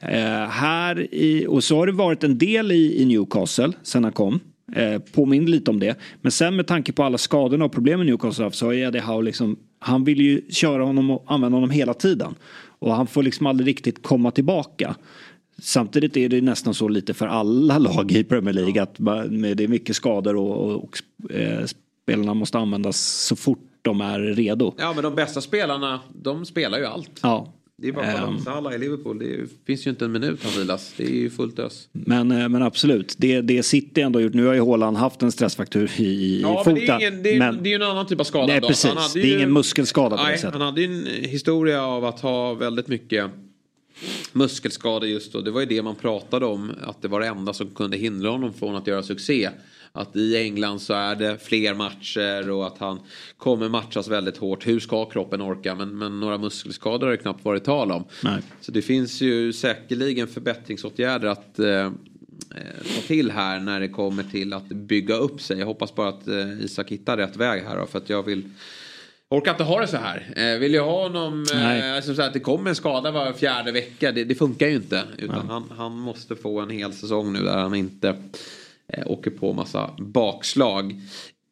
[0.00, 0.10] Eh,
[0.48, 4.40] här i, och så har det varit en del i, i Newcastle sen han kom.
[4.72, 5.98] Eh, påminner lite om det.
[6.20, 9.22] Men sen med tanke på alla skadorna och problemen Newcastle haft så har Eddie Howe
[9.22, 12.34] liksom, han vill ju köra honom och använda honom hela tiden.
[12.78, 14.94] Och han får liksom aldrig riktigt komma tillbaka.
[15.58, 18.94] Samtidigt är det nästan så lite för alla lag i Premier League att
[19.56, 20.98] det är mycket skador och, och, och
[21.34, 21.64] eh,
[22.02, 24.74] spelarna måste användas så fort de är redo.
[24.78, 27.20] Ja men de bästa spelarna de spelar ju allt.
[27.22, 27.52] Ja.
[27.78, 28.36] Det är bara att kolla Ehm.
[28.36, 29.18] på Salah i Liverpool.
[29.18, 30.94] Det finns ju inte en minut han vilas.
[30.96, 31.88] Det är ju fullt ös.
[31.92, 34.34] Men, eh, men absolut, det, det City ändå gjort.
[34.34, 36.74] Nu har ju Haaland haft en stressfraktur i, i Ja, foten.
[36.74, 38.46] men det är, ingen, det, är, men- det är ju en annan typ av skada.
[38.46, 38.68] Nej, då.
[38.68, 38.84] precis.
[38.90, 40.52] Han hade Det är ju- ingen muskelskada på det Nej, sättet.
[40.52, 43.30] han hade ju en historia av att ha väldigt mycket
[44.32, 45.40] muskelskador just då.
[45.40, 46.72] Det var ju det man pratade om.
[46.82, 49.50] Att det var det enda som kunde hindra honom från att göra succé.
[49.94, 53.00] Att i England så är det fler matcher och att han
[53.36, 54.66] kommer matchas väldigt hårt.
[54.66, 55.74] Hur ska kroppen orka?
[55.74, 58.04] Men, men några muskelskador har det knappt varit tal om.
[58.22, 58.42] Nej.
[58.60, 61.90] Så det finns ju säkerligen förbättringsåtgärder att eh, eh,
[62.94, 65.58] ta till här när det kommer till att bygga upp sig.
[65.58, 68.44] Jag hoppas bara att eh, Isak hittar rätt väg här då, för att jag vill
[69.28, 70.32] orkar inte ha det så här.
[70.36, 73.72] Eh, vill jag ha honom, eh, alltså så att det kommer en skada var fjärde
[73.72, 75.02] vecka, det, det funkar ju inte.
[75.18, 78.16] Utan han, han måste få en hel säsong nu där han inte
[78.92, 81.00] eh, åker på massa bakslag.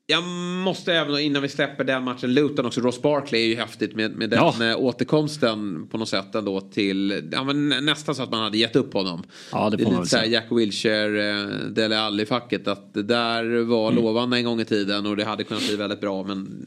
[0.07, 0.25] Jag
[0.65, 4.11] måste även innan vi släpper den matchen, Luton också, Ross Barkley är ju häftigt med,
[4.17, 4.71] med den Ja.
[4.71, 8.59] eh, återkomsten på något sätt ändå till, ja men nä- nästan så att man hade
[8.59, 9.23] gett upp honom.
[9.53, 10.33] Ja, det får är lite väl så här säga.
[10.41, 14.05] Jack Wilshere, eh, Dele Alli-facket, att det där var Mm.
[14.05, 16.67] lovande en gång i tiden och det hade kunnat bli väldigt bra men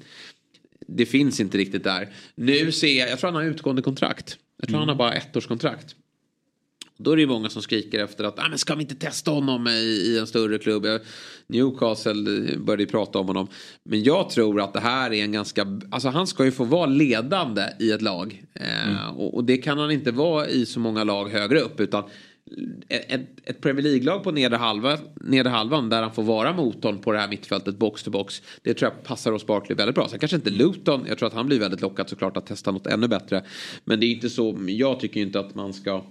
[0.87, 2.09] det finns inte riktigt där.
[2.35, 4.37] Nu ser jag, jag tror han har utgående kontrakt.
[4.57, 5.95] Jag tror han har bara ettårskontrakt.
[7.03, 9.31] Då är det ju många som skriker efter att, "Ah, men ska vi inte testa
[9.31, 9.71] honom i,
[10.07, 10.85] i en större klubb?
[10.85, 11.01] Jag-
[11.47, 13.47] Newcastle eh, började ju prata om honom.
[13.83, 16.85] Men jag tror att det här är en ganska, alltså han ska ju få vara
[16.85, 18.43] ledande i ett lag.
[18.53, 21.79] Eh, och, och det kan han inte vara i så många lag högre upp.
[21.79, 22.03] Utan
[22.89, 27.11] ett, ett Premier League-lag på nedre, halva, nedre halvan där han får vara motorn på
[27.11, 28.41] det här mittfältet box to box.
[28.63, 30.07] Det tror jag passar oss Barkley väldigt bra.
[30.09, 32.87] Sen kanske inte Luton, jag tror att han blir väldigt lockad såklart att testa något
[32.87, 33.43] ännu bättre.
[33.85, 36.03] Men det är inte så, jag tycker ju inte att man ska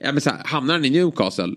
[0.00, 1.54] Ja, men så här, hamnar han i Newcastle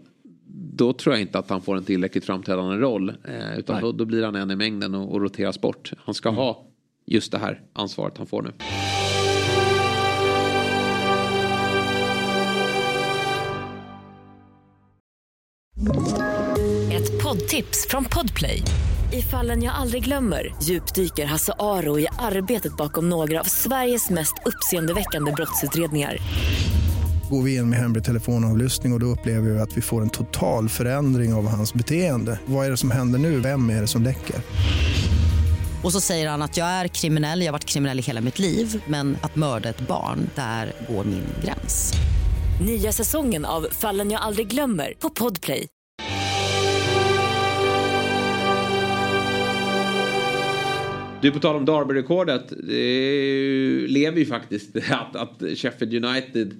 [0.76, 3.10] då tror jag inte att han får en tillräckligt framträdande roll.
[3.10, 5.92] Eh, utan då, då blir han en i mängden och, och roteras bort.
[5.98, 6.68] Han ska ha
[7.06, 8.52] just det här ansvaret han får nu.
[16.94, 18.62] Ett poddtips från Podplay.
[19.14, 24.34] I fallen jag aldrig glömmer djupdyker Hasse Aro i arbetet bakom några av Sveriges mest
[24.46, 26.18] uppseendeväckande brottsutredningar.
[27.30, 30.10] Går vi in med hemlig telefonavlyssning och, och då upplever vi att vi får en
[30.10, 32.40] total förändring av hans beteende.
[32.46, 33.40] Vad är det som händer nu?
[33.40, 34.36] Vem är det som läcker?
[35.84, 38.40] Och så säger han att jag är kriminell, jag har varit kriminell i hela mitt
[38.40, 41.94] liv men att mörda ett barn, där går min gräns.
[42.66, 45.68] Nya säsongen av Fallen jag aldrig glömmer på Podplay.
[51.22, 52.54] Du, på tal om Derby-rekordet.
[52.68, 56.54] Det lever ju faktiskt att, att Sheffield United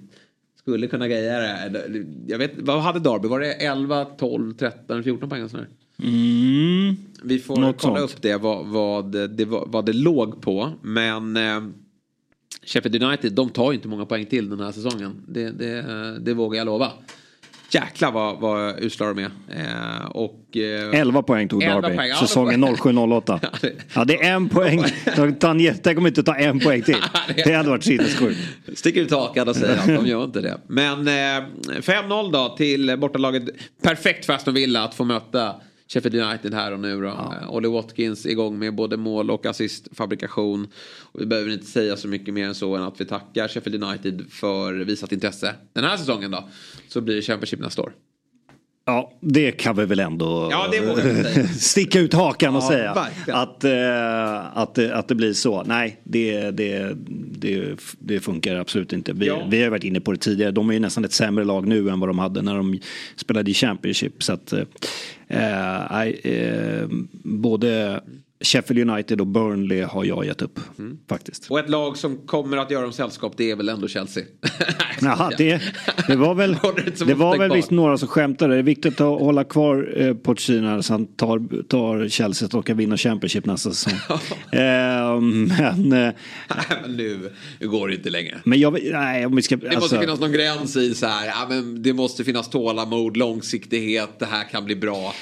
[0.66, 1.38] skulle kunna greja
[1.68, 2.06] det.
[2.26, 3.28] Jag vet, vad hade Derby?
[3.28, 5.42] Var det 11, 12, 13, 14 poäng?
[5.44, 5.68] och sådär?
[6.02, 6.96] Mm.
[7.22, 8.10] Vi får Något kolla sånt.
[8.12, 10.72] upp det vad, vad, det vad det låg på.
[10.82, 11.62] Men eh,
[12.62, 15.22] Sheffield United, de tar ju inte många poäng till den här säsongen.
[15.28, 16.92] Det, det, eh, det vågar jag lova.
[17.70, 19.30] Jäklar vad, vad usla de är.
[19.56, 23.40] Eh, och, eh, 11 poäng tog 11 Derby poäng, ja, säsongen då- 07-08.
[23.94, 24.84] Ja, det är en poäng.
[25.60, 26.96] Jätte- kommer inte ta en poäng till.
[27.44, 28.38] Det hade varit sinnessjukt.
[28.74, 30.58] Sticker ut hakan och säger att de gör inte det.
[30.66, 31.44] Men eh,
[31.80, 33.42] 5-0 då till bortalaget.
[33.82, 35.54] Perfekt för Aston Villa att få möta
[35.88, 37.08] Sheffield United här och nu då.
[37.08, 40.68] Eh, Ollie Watkins igång med både mål och assistfabrikation.
[41.12, 43.84] Och vi behöver inte säga så mycket mer än så än att vi tackar Sheffield
[43.84, 46.48] United för visat intresse den här säsongen då.
[46.88, 47.92] Så blir det Championship nästa år.
[48.88, 51.46] Ja, det kan vi väl ändå Ja, säga.
[51.48, 52.94] sticka ut hakan och Ja, säga.
[52.94, 53.38] verkligen.
[53.40, 55.62] Att, eh, att, det, att det blir så.
[55.62, 56.96] Nej, det, det,
[57.38, 59.12] det, det funkar absolut inte.
[59.12, 59.46] Vi, Ja.
[59.50, 60.50] vi har varit inne på det tidigare.
[60.50, 62.78] De är ju nästan ett sämre lag nu än vad de hade när de
[63.16, 64.22] spelade i Championship.
[64.22, 64.62] Så att, eh,
[65.90, 66.88] nej, eh,
[67.22, 68.00] både
[68.40, 70.60] Sheffield United och Burnley har jag gett upp.
[70.78, 70.98] Mm.
[71.08, 71.50] Faktiskt.
[71.50, 74.24] Och ett lag som kommer att göra dem sällskap det är väl ändå Chelsea.
[75.00, 75.62] Jaha, det,
[76.06, 76.52] det var väl,
[77.06, 78.54] det var väl visst några som skämtade.
[78.54, 82.76] Det är viktigt att hålla kvar eh, Pochettino så han tar, tar Chelsea och kan
[82.76, 83.98] vinna Championship nästa säsong.
[84.52, 86.12] eh, men, eh,
[86.82, 88.40] men nu, nu går det inte längre.
[88.44, 89.56] men jag nej om vi ska...
[89.56, 94.18] Det måste finnas någon gräns i så här, ja, men det måste finnas tålamod, långsiktighet,
[94.18, 95.14] det här kan bli bra.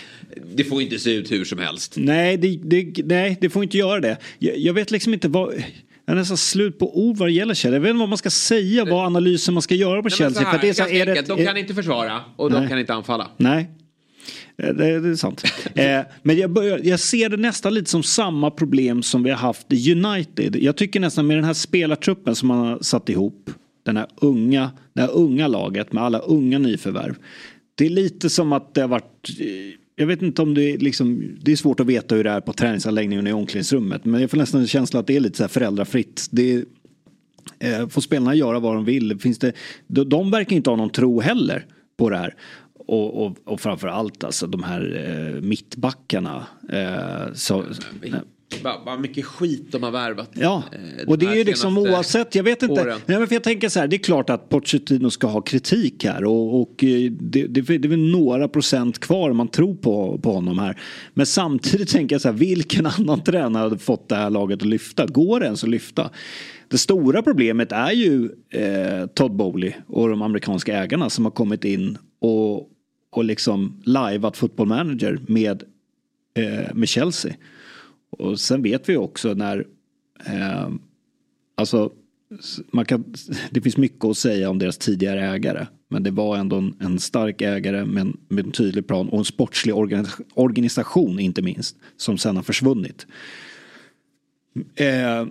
[0.55, 1.95] Det får inte se ut hur som helst.
[1.97, 4.17] Nej det, det, nej, det får inte göra det.
[4.39, 5.55] Jag, jag vet liksom inte vad...
[6.07, 7.77] Jag är nästan slut på ord vad det gäller Chelsea.
[7.77, 10.45] Jag vet inte vad man ska säga, vad analysen man ska göra på Nej, Chelsea.
[10.45, 12.61] här, för det är så, ganska är det, enkelt, de kan inte försvara och de
[12.61, 12.69] Nej.
[12.69, 13.31] kan inte anfalla.
[13.37, 13.71] Nej.
[14.59, 15.45] Eh, Det, det är sant.
[15.75, 19.37] eh, men jag, börjar, jag ser det nästan lite som samma problem som vi har
[19.37, 20.57] haft i United.
[20.57, 23.51] Jag tycker nästan med den här spelartruppen som man har satt ihop.
[23.85, 27.15] Den här unga, det här unga laget med alla unga nyförvärv.
[27.75, 29.29] Det är lite som att det har varit
[29.97, 32.41] jag vet inte om det är liksom, det är svårt att veta hur det är
[32.41, 34.05] på träningsanläggningen och i omklädningsrummet.
[34.05, 36.27] Men jag får nästan en känsla att det är lite så här föräldrafritt.
[36.31, 36.65] Det är,
[37.59, 39.19] eh, får spelarna göra vad de vill.
[39.19, 39.53] Finns det,
[39.87, 41.67] de, de verkar inte ha någon tro heller
[41.97, 42.35] på det här.
[42.87, 46.47] Och, och, och framförallt alltså de här eh, mittbackarna.
[46.73, 48.21] Eh, så, Vad
[48.85, 50.31] vad mycket skit de har värvat.
[50.33, 52.83] Ja, eh, och de det är ju liksom oavsett, jag vet inte.
[52.83, 53.01] åren.
[53.07, 56.05] Nej, men för jag tänker så här, det är klart att Pochettino ska ha kritik
[56.05, 59.75] här och, och eh, det, det, det är väl några procent kvar om man tror
[59.75, 60.81] på, på honom här.
[61.15, 64.69] Men samtidigt tänker jag så här, vilken annan tränare hade fått det här laget att
[64.69, 65.07] lyfta?
[65.07, 66.11] Går det ens att lyfta?
[66.69, 71.65] Det stora problemet är ju eh, Todd Bowley och de amerikanska ägarna som har kommit
[71.65, 72.71] in och,
[73.11, 75.63] och liksom liveat football manager med,
[76.35, 77.35] eh, med Chelsea.
[78.19, 79.67] Och sen vet vi också när
[80.27, 80.69] eh,
[81.57, 81.93] Alltså
[82.73, 83.15] man kan,
[83.51, 85.67] det finns mycket att säga om deras tidigare ägare.
[85.89, 89.19] Men det var ändå en, en stark ägare med en, med en tydlig plan och
[89.19, 91.77] en sportslig organ, organisation inte minst.
[91.97, 93.07] Som sen har försvunnit.
[94.75, 95.27] Eh,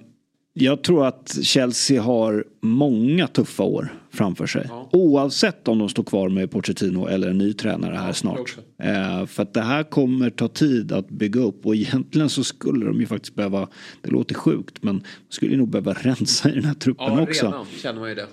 [0.53, 4.69] jag tror att Chelsea har många tuffa år framför sig.
[4.91, 8.57] Oavsett om de står kvar med Pochettino eller en ny tränare här snart.
[8.83, 12.85] Eh, för att det här kommer ta tid att bygga upp och egentligen så skulle
[12.85, 13.67] de ju faktiskt behöva,
[14.01, 17.45] det låter sjukt men skulle nog behöva rensa i den här truppen Ja, också.
[17.45, 18.27] redan känner man ju det.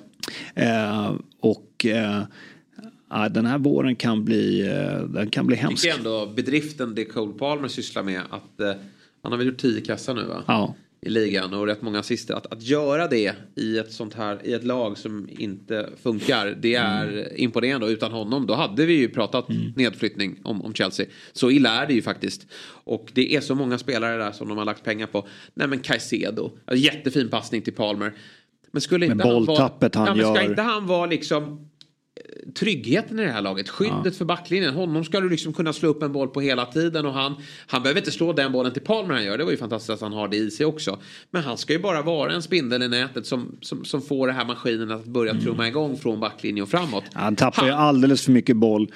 [0.55, 2.23] Eh, och eh,
[3.11, 5.83] ja, den här våren kan bli, eh, den kan bli hemsk.
[5.83, 8.73] tycker ändå bedriften det Cole Palmer sysslar med att eh,
[9.23, 10.43] han har väl gjort 10 kassar nu va?
[10.47, 10.75] Ja.
[11.03, 12.35] I ligan och rätt många assister.
[12.35, 16.57] Att, att göra det i ett sånt här, i ett lag som inte funkar.
[16.61, 17.27] Det är Mm.
[17.37, 19.47] imponerande och utan honom då hade vi ju pratat
[19.77, 21.07] nedflyttning om, om Chelsea.
[21.33, 22.47] Så illa är det ju faktiskt.
[22.85, 25.27] Och det är så många spelare där som de har lagt pengar på.
[25.55, 28.13] Nej men Caicedo, jättefin passning till Palmer.
[28.73, 31.07] Men skulle Men inte han vara, bolltappet han ja, men ska gör- inte han vara
[31.07, 31.71] liksom
[32.55, 33.69] tryggheten i det här laget.
[33.69, 34.75] Skyddet för backlinjen.
[34.75, 37.07] Honom ska du liksom kunna slå upp en boll på hela tiden.
[37.07, 37.35] Och han,
[37.67, 39.39] han behöver inte slå den bollen till Palmer han gör.
[39.39, 40.99] Det var ju fantastiskt att han har det i sig också.
[41.31, 44.33] Men han ska ju bara vara en spindel i nätet som, som, som får det
[44.33, 47.05] här maskinen att börja trumma igång från backlinjen och framåt.
[47.13, 48.93] Han tappar ju alldeles för mycket boll.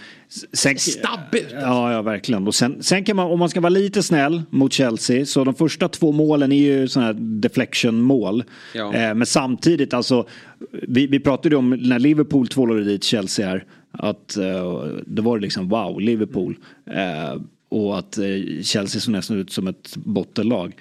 [0.52, 1.52] Sen, Stabbigt!
[1.52, 2.46] Ja, ja verkligen.
[2.46, 5.54] Och sen, sen kan man, om man ska vara lite snäll mot Chelsea, så de
[5.54, 8.44] första två målen är ju sådana här deflection-mål.
[8.74, 8.94] Ja.
[8.94, 10.26] Eh, men samtidigt, alltså,
[10.72, 15.38] vi, vi pratade ju om när Liverpool tvålade dit Chelsea inser att eh, det var
[15.38, 16.56] liksom wow, Liverpool.
[16.86, 20.72] Eh, och att eh, Chelsea såg nästan ut som ett bottenlag.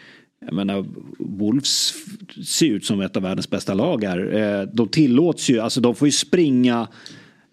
[0.46, 0.86] Jag menar,
[1.20, 1.94] Wolves
[2.46, 4.34] ser ut som ett av världens bästa lag här.
[4.34, 6.88] Eh, de tillåts ju, alltså de får ju springa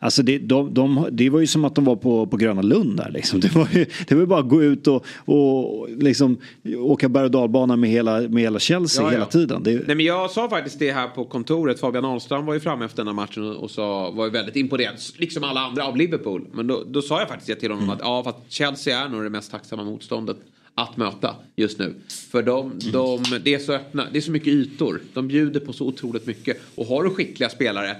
[0.02, 2.96] Alltså det, de, de, det var ju som att de var på, på Gröna Lund
[2.96, 3.40] där liksom.
[3.40, 6.38] Det var ju det var bara att gå ut och, och liksom
[6.78, 9.12] åka berg och dalbana med hela, med hela Chelsea Ja, ja.
[9.12, 9.62] hela tiden.
[9.62, 11.80] Det, Nej men jag sa faktiskt det här på kontoret.
[11.80, 14.94] Fabian Ahlstrand var ju framme efter den här matchen och, sa, var ju väldigt imponerad.
[15.16, 16.46] Liksom alla andra av Liverpool.
[16.52, 19.22] Men då, då sa jag faktiskt det till honom att ja fast Chelsea är nog
[19.22, 20.36] det mest tacksamma motståndet
[20.74, 21.94] att möta just nu.
[22.30, 25.00] För de, de, det är så öppna, det är så mycket ytor.
[25.14, 26.60] De bjuder på så otroligt mycket.
[26.74, 27.96] Och har du skickliga spelare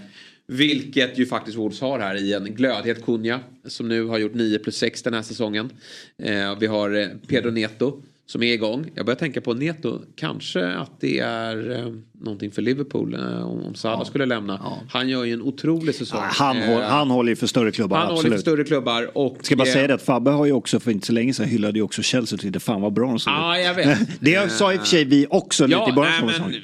[0.50, 4.58] vilket ju faktiskt Wolves har här i en glödhet Kunja som nu har gjort 9
[4.58, 5.70] plus 6 den här säsongen.
[6.18, 8.90] Eh, vi har eh, Pedro Neto som är igång.
[8.94, 10.00] Jag börjar tänka på Neto.
[10.16, 14.04] Kanske att det är eh, någonting för Liverpool eh, om Salah ja.
[14.04, 14.60] skulle lämna.
[14.64, 14.82] Ja.
[14.90, 16.20] Han gör ju en otrolig säsong.
[16.20, 17.96] Ja, han, eh, han håller ju för större klubbar.
[17.96, 18.22] Han absolut.
[18.24, 19.10] håller för större klubbar.
[19.14, 21.46] Och, Ska bara säga det att Fabbe har ju också för inte så länge sedan
[21.46, 23.98] hyllade ju också Chelsea och tyckte fan vad bra de såg Ja, jag vet.
[24.20, 26.26] det sa i och för sig vi också ja, lite i början.
[26.26, 26.60] Nej, men,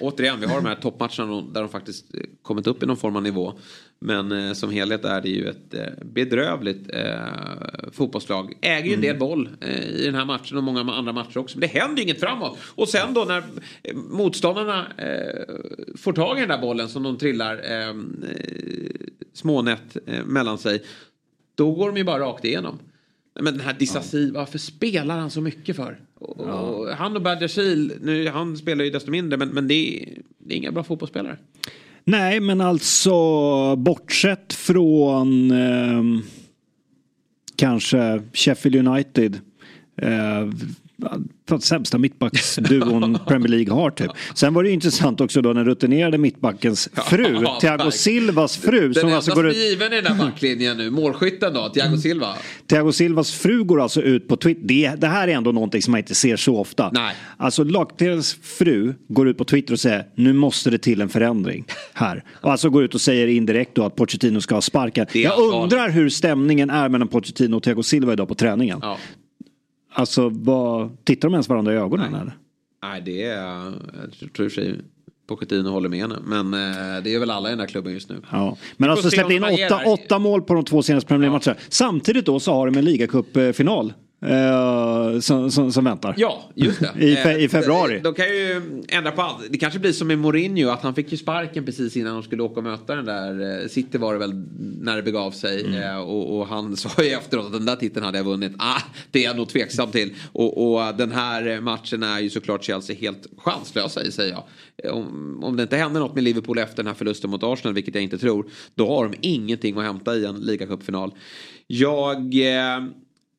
[0.00, 2.04] återigen, vi har de här toppmatcherna där de faktiskt
[2.42, 3.54] kommit upp i någon form av nivå.
[4.04, 7.16] Men eh, som helhet är det ju ett eh, bedrövligt eh,
[7.92, 8.54] fotbollslag.
[8.60, 9.18] Äger ju en del mm.
[9.18, 11.58] boll eh, i den här matchen och många andra matcher också.
[11.58, 12.58] Men det händer ju inget framåt.
[12.74, 13.42] Och sen då när
[13.82, 15.44] eh, motståndarna eh,
[15.96, 17.94] får tag i den där bollen som de trillar eh,
[19.32, 20.82] smånät mellan sig.
[21.54, 22.78] Då går de ju bara rakt igenom.
[23.40, 24.40] Men den här Disasi, ja.
[24.40, 26.00] varför spelar han så mycket för?
[26.14, 26.52] Och, ja.
[26.52, 30.54] och han och Badiashil, nu han spelar ju desto mindre men, men det, är, det
[30.54, 31.38] är inga bra fotbollsspelare.
[32.04, 36.02] Nej, men alltså bortsett från eh,
[37.56, 39.40] kanske Sheffield United.
[39.96, 40.48] Eh,
[41.60, 44.10] sämsta mittbacksduon Premier League har typ.
[44.34, 48.88] Sen var det intressant också då den rutinerade mittbackens fru, ja, Thiago Silvas fru.
[48.88, 49.56] Den som alltså går ut...
[49.56, 52.34] given i den där backlinjen nu, målskytten då, Thiago Silva.
[52.66, 54.62] Thiago Silvas fru går alltså ut på Twitter.
[54.64, 56.90] Det, det här är ändå någonting som man inte ser så ofta.
[56.92, 57.14] Nej.
[57.36, 61.64] Alltså lagdelens fru går ut på Twitter och säger nu måste det till en förändring
[61.92, 62.24] här.
[62.40, 65.06] Och alltså går ut och säger indirekt då att Pochettino ska ha sparken.
[65.12, 68.78] Jag undrar hur stämningen är mellan Pochettino och Thiago Silva idag på träningen.
[68.82, 68.98] Ja.
[69.92, 72.12] Alltså, vad, tittar de ens varandra i ögonen?
[72.12, 72.36] Nej, eller?
[72.82, 73.72] Nej det är,
[74.20, 74.80] jag tror sig
[75.26, 76.18] Pochettino håller med henne.
[76.24, 78.20] Men eh, det är väl alla i den här klubben just nu.
[78.30, 78.56] Ja.
[78.76, 81.60] Men alltså släppt in åtta, åtta mål på de två senaste Premier League-matcherna.
[81.60, 81.66] Ja.
[81.68, 83.92] Samtidigt då så har de en ligacupfinal
[84.26, 86.14] Uh, som, som, som, väntar.
[86.16, 87.04] Ja, just det.
[87.04, 88.00] I, fe, I, februari.
[88.00, 89.42] De kan ju ändra på allt.
[89.50, 92.42] Det kanske blir som med Mourinho att han fick ju sparken precis innan de skulle
[92.42, 93.62] åka och möta den där.
[93.62, 94.44] Eh, City var det väl
[94.80, 95.64] när det begav sig.
[95.66, 96.00] Mm.
[96.00, 98.52] Och, och, han sa ju efteråt att den där titeln hade jag vunnit.
[98.58, 100.14] Ah, det är jag nog tveksam till.
[100.32, 104.44] Och, och den här matchen är ju såklart Chelsea helt chanslösa i säger jag.
[104.94, 107.94] Om, om det inte händer något med Liverpool efter den här förlusten mot Arsenal, vilket
[107.94, 108.46] jag inte tror.
[108.74, 111.14] Då har de ingenting att hämta i en ligacupfinal.
[111.66, 112.34] Jag...
[112.34, 112.84] Eh,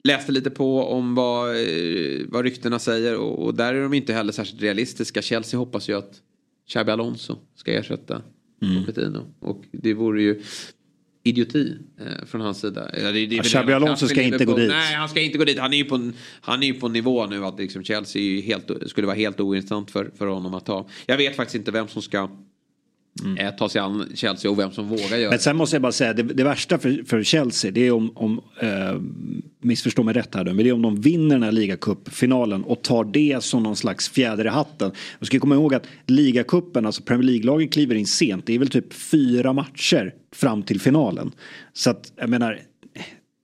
[0.03, 4.13] läste lite på om vad, eh, vad ryktena säger och, och, där är de inte
[4.13, 5.21] heller särskilt realistiska.
[5.21, 6.21] Chelsea hoppas ju att
[6.69, 8.21] Xabi Alonso ska ersätta
[8.61, 8.85] mm.
[8.85, 9.33] Pochettino.
[9.39, 10.41] Och det vore ju
[11.23, 12.89] idioti eh, från hans sida.
[13.01, 14.69] Ja, det, det, Xabi Alonso ska inte gå dit.
[14.69, 15.59] Nej, han ska inte gå dit.
[15.59, 19.07] Han är ju på, han är ju på nivå nu att liksom Chelsea helt, skulle
[19.07, 20.87] vara helt ointressant för, för honom att ta.
[21.05, 22.29] Jag vet faktiskt inte vem som ska
[23.21, 23.37] Mm.
[23.37, 25.91] Eh, ta sig an Chelsea och vem som vågar göra Men sen måste jag bara
[25.91, 29.01] säga, det, det värsta för, för, Chelsea det är om, om eh,
[29.61, 32.81] missförstå mig rätt här nu, men det är om de vinner den här ligacupfinalen och
[32.81, 34.91] tar det som någon slags fjäder i hatten.
[35.19, 38.45] Jag ska komma ihåg att ligacupen, alltså Premier League-lagen kliver in sent.
[38.45, 41.31] Det är väl typ fyra matcher fram till finalen.
[41.73, 42.59] Så att jag menar,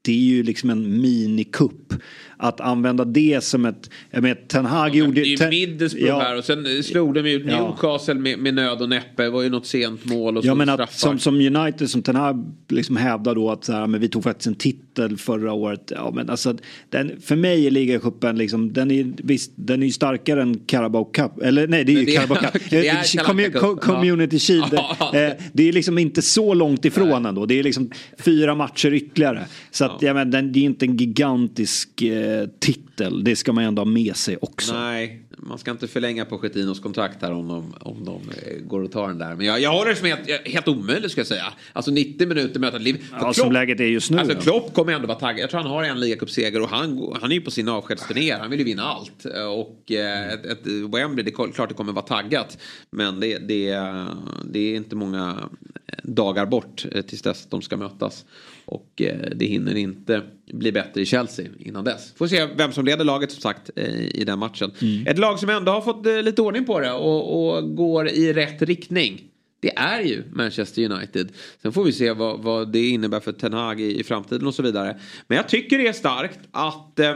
[0.02, 1.94] det är ju liksom en minikupp
[2.42, 3.90] att använda det som ett...
[4.12, 5.22] Jag menar, Ten Hag ja, gjorde...
[5.22, 8.20] Det är ju Middlesbrough ja, här och sen slog de ut Newcastle ja.
[8.20, 9.24] med, med, nöd och näppe.
[9.24, 12.16] Det var ju något sent mål och Ja men att, som, som United, som Ten
[12.16, 15.92] Hag liksom hävdar då att så här, men vi tog faktiskt en titel förra året.
[15.96, 16.58] Ja men alltså,
[16.90, 21.06] den, för mig är ligacupen liksom, den är visst, den är ju starkare än Carabao
[21.06, 21.42] Cup.
[21.42, 22.62] Eller nej, det är ju det, Carabao Cup.
[22.70, 24.74] det är Commun, Community Shield.
[25.14, 27.30] Eh, det är liksom inte så långt ifrån nej.
[27.30, 27.46] ändå.
[27.46, 29.46] Det är liksom fyra matcher ytterligare.
[29.72, 30.14] Så att, ja.
[30.14, 32.29] men den, det är inte en gigantisk eh,
[32.60, 33.24] titel.
[33.24, 34.74] Det ska man ändå ha med sig också.
[34.74, 38.92] Nej, man ska inte förlänga Pochettinos kontrakt här om de, om de eh, går och
[38.92, 39.36] tar den där.
[39.36, 41.54] Men jag, jag håller det som helt, helt omöjligt ska jag säga.
[41.74, 43.06] Alltså 90 minuter möta liv.
[43.12, 44.18] Ja, Klopp, som läget är just nu.
[44.18, 44.42] Alltså ja.
[44.42, 45.40] Klopp kommer ändå vara taggad.
[45.40, 48.32] Jag tror han har en ligacupseger och han, han är ju på sin avskedsturné.
[48.32, 49.26] Han vill ju vinna allt.
[49.56, 52.58] Och eh, ett, ett Wembley, det är klart det kommer vara taggat.
[52.90, 53.72] Men det, det,
[54.46, 55.50] det är inte många
[56.04, 58.26] dagar bort eh, tills dess de ska mötas.
[58.70, 60.22] Och eh, det hinner inte
[60.54, 62.14] bli bättre i Chelsea innan dess.
[62.16, 64.72] Får se vem som leder laget som sagt eh, i den matchen.
[64.82, 65.08] Mm.
[65.08, 68.62] Ett lag som ändå har fått lite ordning på det och, och går i rätt
[68.62, 69.22] riktning.
[69.60, 71.32] Det är ju Manchester United.
[71.62, 74.56] Sen får vi se vad, vad det innebär för Ten Hag i, i, framtiden och
[74.56, 75.00] så vidare.
[75.28, 77.16] Men jag tycker det är starkt att eh,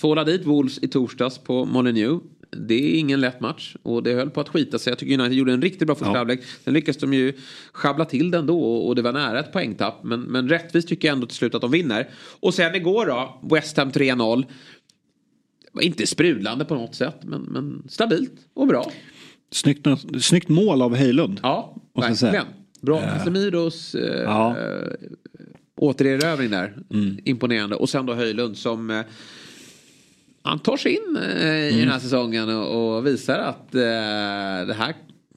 [0.00, 4.30] tvåla dit Wolves i torsdags på Molineux det är ingen lätt match och det höll
[4.30, 4.90] på att skita sig.
[4.90, 6.40] Jag tycker United gjorde en riktigt bra första halvlek.
[6.42, 6.46] Ja.
[6.64, 7.32] Sen lyckades de ju
[7.72, 10.04] schabbla till den då och det var nära ett poängtapp.
[10.04, 12.08] Men, men rättvist tycker jag ändå till slut att de vinner.
[12.40, 14.44] Och sen igår då, West Ham 3-0.
[15.72, 18.92] Var inte sprudlande på något sätt men, men stabilt och bra.
[19.50, 19.86] Snyggt,
[20.20, 21.40] snyggt mål av Höjlund.
[21.42, 22.46] Ja, verkligen.
[22.80, 24.56] Bra Casemiros äh, ja.
[24.58, 24.92] äh,
[25.76, 26.76] återerövring där.
[26.90, 27.18] Mm.
[27.24, 27.76] Imponerande.
[27.76, 29.04] Och sen då Höjlund som...
[30.48, 33.80] Han tar sig in eh, i den här säsongen och, visar att eh,
[34.66, 34.94] det här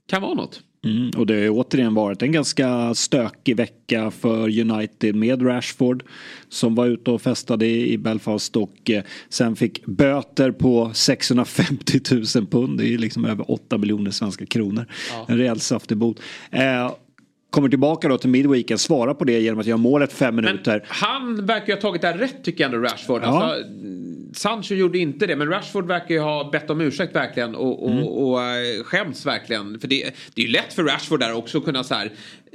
[0.10, 0.62] kan vara något.
[0.86, 6.04] Mm, och det har ju återigen varit en ganska stökig vecka för United med Rashford
[6.50, 12.00] som var ute och festade i Belfast och eh, sen fick böter på 650
[12.36, 12.78] 000 pund.
[12.78, 14.86] Det är liksom över 8 miljoner svenska kronor.
[15.12, 15.26] Ja.
[15.28, 16.20] En rejäl saftig bot.
[16.52, 16.92] Eh,
[17.50, 20.86] kommer tillbaka då till midweeken, svarar på det genom att göra målet fem minuter.
[20.88, 23.22] Han verkar ju ha tagit det här rätt tycker jag ändå Rashford.
[23.24, 23.44] Ja.
[23.44, 23.64] Alltså,
[24.36, 27.92] Sancho gjorde inte det men Rashford verkar ju ha bett om ursäkt verkligen och, och,
[27.92, 28.04] Mm.
[28.04, 29.80] och, eh, skäms verkligen.
[29.80, 32.12] För det, det är ju lätt för Rashford där också att kunna så här,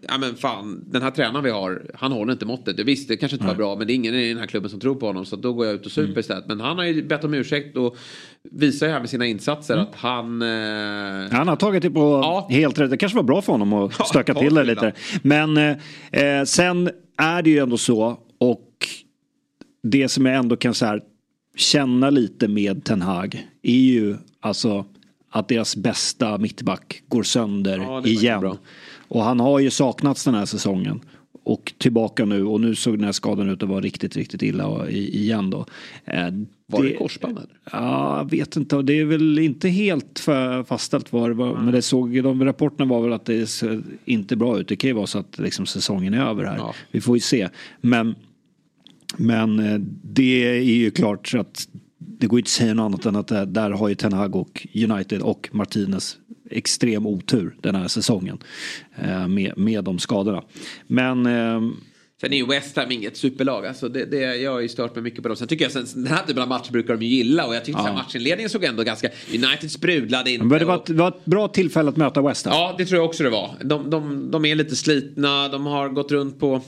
[0.08, 2.80] ja men fan den här tränaren vi har, han håller inte måttet.
[2.80, 3.58] Visst det kanske inte var Nej.
[3.58, 5.52] bra men det är ingen i den här klubben som tror på honom så då
[5.52, 6.18] går jag ut och super Mm.
[6.18, 6.46] istället.
[6.46, 7.96] Men han har ju bett om ursäkt och
[8.50, 9.86] visar ju här med sina insatser Mm.
[9.86, 10.42] att han...
[10.42, 12.90] Eh, Han har tagit det på helt rätt.
[12.90, 14.92] Det kanske var bra för honom att Ja, stöka till det lite.
[15.22, 15.76] Men eh,
[16.12, 18.62] eh, sen är det ju ändå så och
[19.82, 21.00] det som jag ändå kan så här,
[21.56, 24.84] känna lite med Ten Hag är ju alltså
[25.30, 28.58] att deras bästa mittback går sönder Ja, det igen.
[29.08, 31.00] Och han har ju saknats den här säsongen.
[31.44, 34.88] Och tillbaka nu och nu såg den här skadan ut att vara riktigt, riktigt illa
[34.88, 35.66] igen då.
[36.04, 36.28] Eh,
[36.66, 37.50] var det korsband eller?
[37.72, 38.82] Ja, jag vet inte.
[38.82, 40.18] Det är väl inte helt
[40.66, 41.54] fastställt vad det var.
[41.54, 44.68] Men det såg, de rapporterna var väl att det ser inte bra ut.
[44.68, 46.60] Det kan ju vara så att liksom säsongen är över här.
[46.90, 47.48] Vi får ju se.
[47.80, 48.14] Men,
[49.16, 53.06] men eh, det är ju klart så att det går inte att säga något annat
[53.06, 56.16] än att där, där har ju Ten Hag och United och Martinez
[56.50, 58.38] extrem otur den här säsongen.
[59.02, 60.42] eh, Med, med de skadorna.
[60.86, 61.72] Men ehm,
[62.20, 63.66] Sen är ju West Ham inget superlag.
[63.66, 65.36] Alltså det, det, jag har ju stört mig mycket på dem.
[65.36, 67.46] Sen tycker jag sen, den här typen av matcher brukar de ju gilla.
[67.46, 67.88] Och jag tyckte Ja.
[67.88, 67.94] ja.
[67.94, 69.08] matchinledningen såg ändå ganska...
[69.34, 70.44] United sprudlade inte.
[70.46, 72.54] men det, var ett, det var ett bra tillfälle att möta West Ham.
[72.54, 73.50] Ja, det tror jag också det var.
[73.64, 76.62] De, de, de är lite slitna, de har gått runt på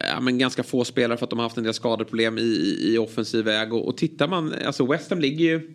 [0.00, 2.94] ja, men ganska få spelare för att de har haft en del skadeproblem i, i,
[2.94, 3.72] i offensiv väg.
[3.72, 5.74] Och, och tittar man, alltså West Ham ligger ju...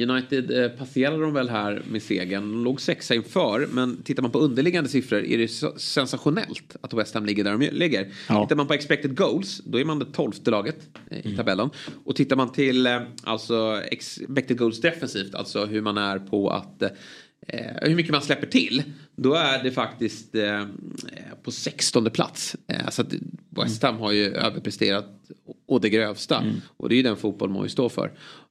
[0.00, 2.42] United eh, passerade de väl här med segern.
[2.42, 3.68] De låg sexa inför.
[3.72, 5.48] Men tittar man på underliggande siffror är det
[5.80, 8.12] sensationellt att West Ham ligger där de ligger.
[8.28, 8.42] Ja.
[8.42, 10.76] Tittar man på expected goals, då är man det tolfte laget
[11.10, 11.70] eh, i tabellen.
[12.04, 16.82] Och tittar man till eh, alltså expected goals defensivt, alltså hur man är på att
[16.82, 16.88] eh,
[17.82, 18.82] hur mycket man släpper till.
[19.16, 20.64] Då är det faktiskt eh,
[21.42, 22.56] på 16 plats.
[22.66, 23.14] Eh, så att
[23.50, 25.06] West Ham har ju överpresterat
[25.66, 26.44] å det grövsta.
[26.76, 28.10] Och det är ju den fotboll man står för.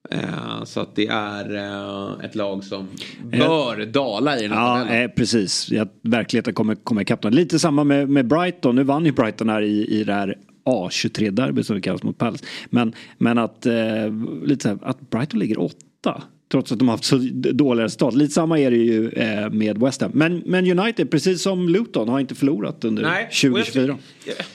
[0.10, 2.88] Eh, så att det är eh, ett lag som
[3.24, 5.72] bör dala i den här Ja, eh, precis.
[5.72, 7.26] Ja, verkligheten kommer komma ikapp.
[7.26, 8.76] Lite samma med, med Brighton.
[8.76, 12.45] Nu vann ju Brighton här i, i det här A23-derbyt som det kallas mot Palace.
[12.70, 14.12] Men, men att, eh,
[14.43, 16.24] lite så här, att Brighton ligger åtta.
[16.52, 17.18] Trots att de har haft så
[17.54, 18.16] dåliga resultat.
[18.16, 20.12] Lite samma är det ju eh, med West Ham.
[20.14, 23.98] Men, men United, precis som Luton, har inte förlorat under Nej, och jag 2024.
[24.26, 24.45] tycker-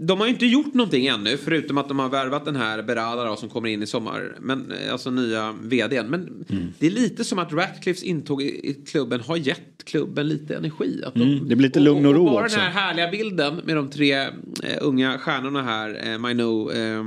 [0.00, 3.24] De har ju inte gjort någonting ännu förutom att de har värvat den här Berada
[3.24, 4.36] då, som kommer in i sommar.
[4.40, 6.06] Men, eh, alltså nya vdn.
[6.06, 6.44] Men
[6.78, 11.02] det är lite som att Ratcliffes intåg i, klubben har gett klubben lite energi.
[11.06, 12.56] Att de, Mm, det blir lite lugn och ro bara också.
[12.58, 14.28] den här härliga bilden med de tre eh,
[14.80, 16.00] unga stjärnorna här.
[16.12, 17.04] Eh, Maino, eh,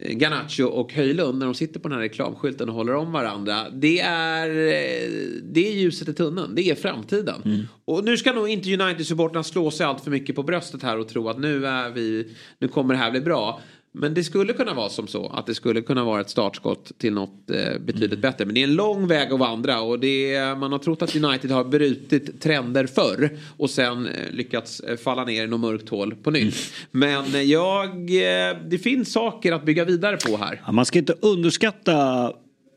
[0.00, 3.70] Garnacho och Höjlund när de sitter på den här reklamskylten och håller om varandra.
[3.70, 5.10] Det är, eh,
[5.42, 6.54] det är ljuset i tunneln.
[6.54, 7.42] Det är framtiden.
[7.44, 7.60] Mm.
[7.84, 11.08] Och nu ska nog inte United-supportrarna slå sig allt för mycket på bröstet här och
[11.08, 13.60] tro att nu är vi, nu kommer det här bli bra.
[13.96, 17.12] Men det skulle kunna vara som så att det skulle kunna vara ett startskott till
[17.12, 18.20] något eh, betydligt Mm.
[18.20, 18.44] bättre.
[18.44, 21.16] Men det är en lång väg att vandra och det är, man har trott att
[21.16, 25.88] United har brutit trender förr och sen eh, lyckats eh, falla ner i något mörkt
[25.88, 26.72] hål på nytt.
[26.90, 30.62] Men eh, jag, eh, det finns saker att bygga vidare på här.
[30.66, 32.32] Ja, man ska inte underskatta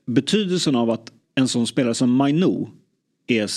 [0.05, 2.65] betydelsen av att en sån spelare som Mainu
[3.27, 3.47] är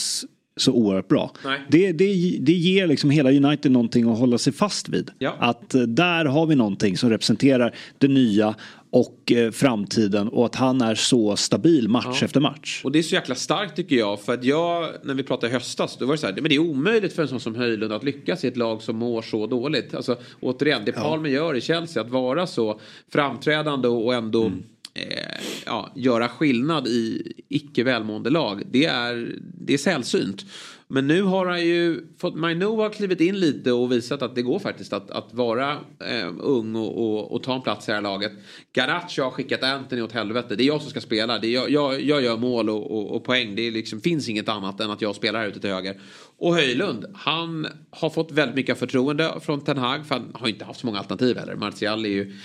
[0.60, 1.30] så oerhört bra.
[1.68, 5.10] Det, det, det ger liksom hela United någonting att hålla sig fast vid.
[5.18, 5.36] Ja.
[5.38, 8.54] Att eh, där har vi någonting som representerar det nya
[8.92, 12.24] och eh, framtiden och att han är så stabil match Ja.
[12.24, 12.80] efter match.
[12.84, 14.20] Och det är så jäkla starkt tycker jag.
[14.20, 16.54] För att jag, när vi pratade i höstas, då var det så här, men det
[16.54, 19.46] är omöjligt för en sån som Höjlund att lyckas i ett lag som mår så
[19.46, 19.94] dåligt.
[19.94, 22.80] Alltså återigen, det Palmer gör i Chelsea, att vara så
[23.12, 24.52] framträdande och ändå
[24.94, 28.62] eh, ja, göra skillnad i icke välmående lag.
[28.70, 30.44] Det är, det är sällsynt.
[30.92, 34.42] Men nu har han ju fått, Mainu har klivit in lite och visat att det
[34.42, 35.72] går faktiskt att, att vara
[36.04, 38.32] eh, ung och, och, och ta en plats i det här laget.
[38.72, 40.56] Garaccio har skickat Anthony åt helvete.
[40.56, 41.38] Det är jag som ska spela.
[41.38, 43.54] Det är jag, jag, jag gör mål och, och, och poäng.
[43.54, 46.00] Det är liksom, finns inget annat än att jag spelar här ute till höger.
[46.38, 50.06] Och Höjlund, han har fått väldigt mycket förtroende från Ten Hag.
[50.06, 51.54] För han har inte haft så många alternativ heller.
[51.56, 52.36] Martial är ju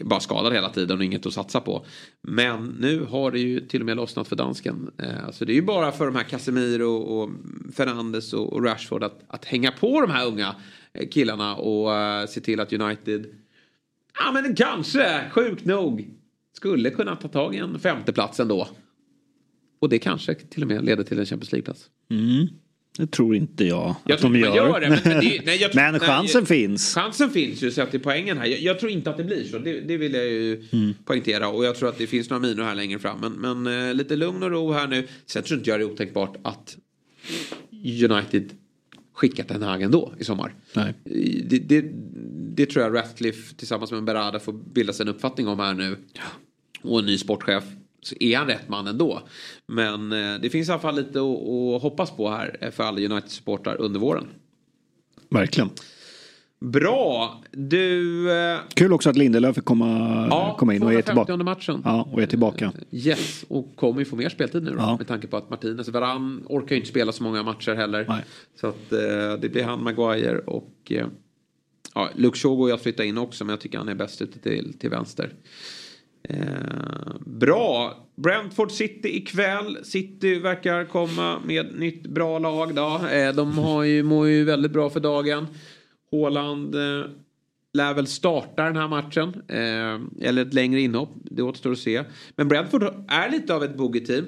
[0.00, 1.86] bara skadad hela tiden och inget att satsa på.
[2.22, 4.90] Men nu har det ju till och med lossnat för dansken.
[5.32, 7.30] Så det är ju bara för de här Casemiro och
[7.74, 10.54] Fernandes och Rashford att, att hänga på de här unga
[10.92, 13.26] eh, killarna och eh, se till att United,
[14.18, 16.08] ja men kanske, sjukt nog,
[16.56, 18.68] skulle kunna ta tag i en femteplats ändå.
[19.80, 21.90] Och det kanske till och med leder till en Champions League-plats.
[22.10, 22.46] Mm.
[22.98, 24.56] Det tror inte jag, Jag att de gör.
[24.56, 24.88] gör det.
[24.88, 26.94] Men, men, det, nej, jag, Men nej, chansen jag- finns.
[26.94, 28.46] Chansen finns ju sett till poängen här.
[28.46, 29.58] Jag, jag tror inte att det blir så.
[29.58, 30.94] Det, det vill jag ju Mm.
[31.04, 31.48] poängtera.
[31.48, 33.20] Och jag tror att det finns några minor här längre fram.
[33.20, 33.32] Men,
[33.62, 35.08] men eh, lite lugn och ro här nu.
[35.26, 36.76] Sen tror inte jag det är otänkbart att
[38.10, 38.50] United
[39.14, 40.54] skickar Ten Hag ändå i sommar.
[40.74, 40.94] Nej.
[41.44, 41.84] Det, det,
[42.54, 45.96] det tror jag Ratcliffe tillsammans med Berada får bilda sig en uppfattning om här nu.
[46.82, 47.64] Och en ny sportchef.
[48.02, 49.22] Så är han rätt man ändå.
[49.66, 53.00] Men eh, det finns i alla fall lite att, hoppas på här eh, för alla
[53.00, 54.26] United-supportrar under våren.
[55.30, 55.70] Verkligen.
[56.60, 57.40] Bra!
[57.50, 58.30] Du...
[58.32, 61.44] Eh, Kul också att Lindelöf fick komma, Ja, komma in och är 250 tillbaka.
[61.44, 61.82] matchen.
[61.84, 62.72] Ja, och är tillbaka.
[62.90, 64.76] Yes, och kommer ju få mer speltid nu då.
[64.76, 64.96] Ja.
[64.96, 68.04] Med tanke på att Martinez, Varann orkar ju inte spela så många matcher heller.
[68.08, 68.24] Nej.
[68.60, 70.72] Så att eh, det blir han, Maguire och...
[70.90, 71.06] Eh,
[71.94, 74.22] ja, Luke Shaw går ju att flytta in också men jag tycker han är bäst
[74.22, 75.32] ute till, till vänster.
[76.22, 77.96] Eh, bra!
[78.16, 79.78] Brentford City ikväll.
[79.82, 83.06] City verkar komma med nytt bra lag då.
[83.06, 85.46] Eh, de har ju, mår ju väldigt bra för dagen.
[86.12, 87.04] Haaland eh,
[87.72, 89.42] lär väl starta den här matchen.
[89.48, 91.10] Eh, eller ett längre inhopp.
[91.24, 92.04] Det återstår att se.
[92.36, 94.24] Men Brentford är lite av ett bogeyteam.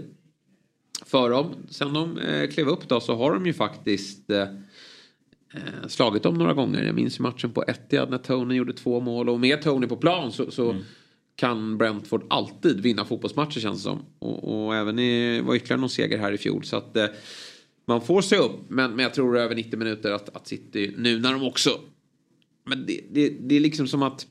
[1.07, 1.55] För dem.
[1.69, 6.35] Sen de eh, klev upp då så har de ju faktiskt eh, eh slagit dem
[6.35, 6.83] några gånger.
[6.83, 9.29] Jag minns matchen på Etihad när Tony gjorde två mål.
[9.29, 10.83] Och med Tony på plan så, så mm
[11.37, 14.03] kan Brentford alltid vinna fotbollsmatcher känns det som.
[14.19, 16.65] Och, och även i, var ytterligare någon seger här i fjol.
[16.65, 17.07] Så att eh,
[17.87, 18.53] man får se upp.
[18.69, 21.71] Men, men jag tror över 90 minuter att, att City, nu när de också...
[22.65, 24.27] Men det, det, det är liksom som att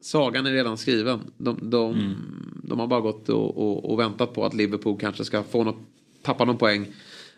[0.00, 1.20] sagan är redan skriven.
[1.36, 2.14] De, de,
[2.64, 5.78] de har bara gått och, och, och väntat på att Liverpool kanske ska få något,
[6.22, 6.86] tappa någon poäng.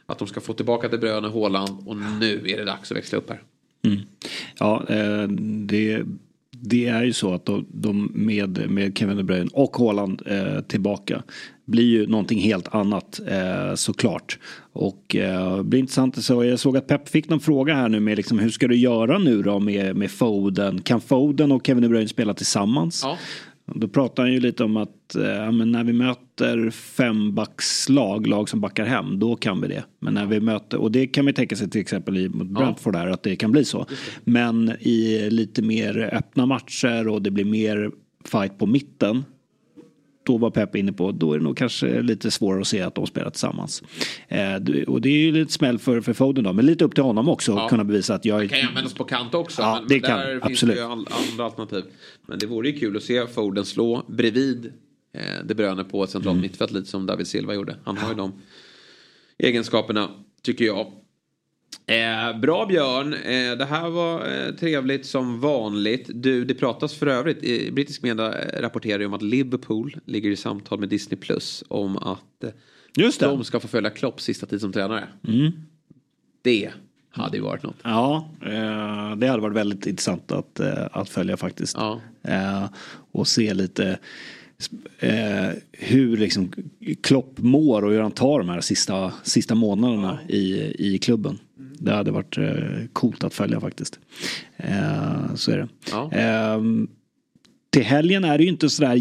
[0.07, 3.19] Att de ska få tillbaka till Bröne Haaland och nu är det dags att växla
[3.19, 3.43] upp här.
[4.59, 5.29] Ja, eh,
[5.67, 6.03] det,
[6.65, 10.61] det är ju så att de, de med, med Kevin De Bruyne och Haaland eh,
[10.61, 11.23] tillbaka
[11.65, 14.39] blir ju någonting helt annat eh, såklart.
[14.73, 16.45] Och eh, det blir intressant så.
[16.45, 19.19] Jag såg att Pep fick någon fråga här nu med liksom, hur ska du göra
[19.19, 20.81] nu då med, med Foden?
[20.81, 23.01] Kan Foden och Kevin De Bruyne spela tillsammans?
[23.05, 23.19] Ja.
[23.75, 28.85] Då pratar han ju lite om att eh, när vi möter fembackslag, lag som backar
[28.85, 29.85] hem, då kan vi det.
[30.01, 32.97] Men när vi möter, och det kan vi tänka sig till exempel i mot Brentford
[32.97, 33.87] här, att det kan bli så.
[34.25, 37.91] Men i lite mer öppna matcher och det blir mer
[38.25, 39.25] fight på mitten,
[40.23, 42.95] då var Pep inne på, då är det nog kanske lite svårare att se att
[42.95, 43.83] de spelar tillsammans.
[44.29, 44.55] Eh,
[44.87, 47.29] och det är ju lite smäll för, för Foden då, men lite upp till honom
[47.29, 47.65] också Ja.
[47.65, 49.63] att kunna bevisa att jag Det kan ju användas på kant också.
[49.63, 50.77] Ja, men, det men kan, där finns absolut.
[50.77, 50.87] det ju
[51.33, 51.85] andra alternativ.
[52.27, 54.73] Men det vore ju kul att se Foden slå bredvid
[55.15, 56.43] eh, De Bruyne på ett centralt Mm.
[56.43, 57.77] mittfält lite som David Silva gjorde.
[57.85, 58.33] Han har ju de
[59.39, 60.09] egenskaperna
[60.43, 60.87] tycker jag.
[61.87, 66.11] Eh, bra Björn, eh, det här var eh, trevligt som vanligt.
[66.15, 70.31] Du, det pratas för övrigt, i brittisk media eh, rapporterar ju om att Liverpool ligger
[70.31, 72.51] i samtal med Disney Plus om att eh,
[72.97, 73.27] Just det.
[73.27, 75.09] de ska få följa Klopp sista tid som tränare.
[75.29, 75.53] Mm.
[76.43, 76.71] Det
[77.11, 77.77] hade ju varit något.
[77.83, 80.61] Ja, eh, det hade varit väldigt intressant att,
[80.93, 81.77] att följa faktiskt.
[81.77, 82.01] Ja.
[83.13, 83.99] Och se lite
[84.99, 86.53] eh, hur liksom
[87.03, 91.39] Klopp mår och hur han tar de här sista, sista månaderna i, i klubben.
[91.85, 93.99] Det hade varit eh, coolt att följa faktiskt.
[94.57, 95.69] Eh, så är det.
[95.91, 96.13] Ja.
[96.13, 96.61] Eh,
[97.71, 98.95] till helgen är det ju inte sådär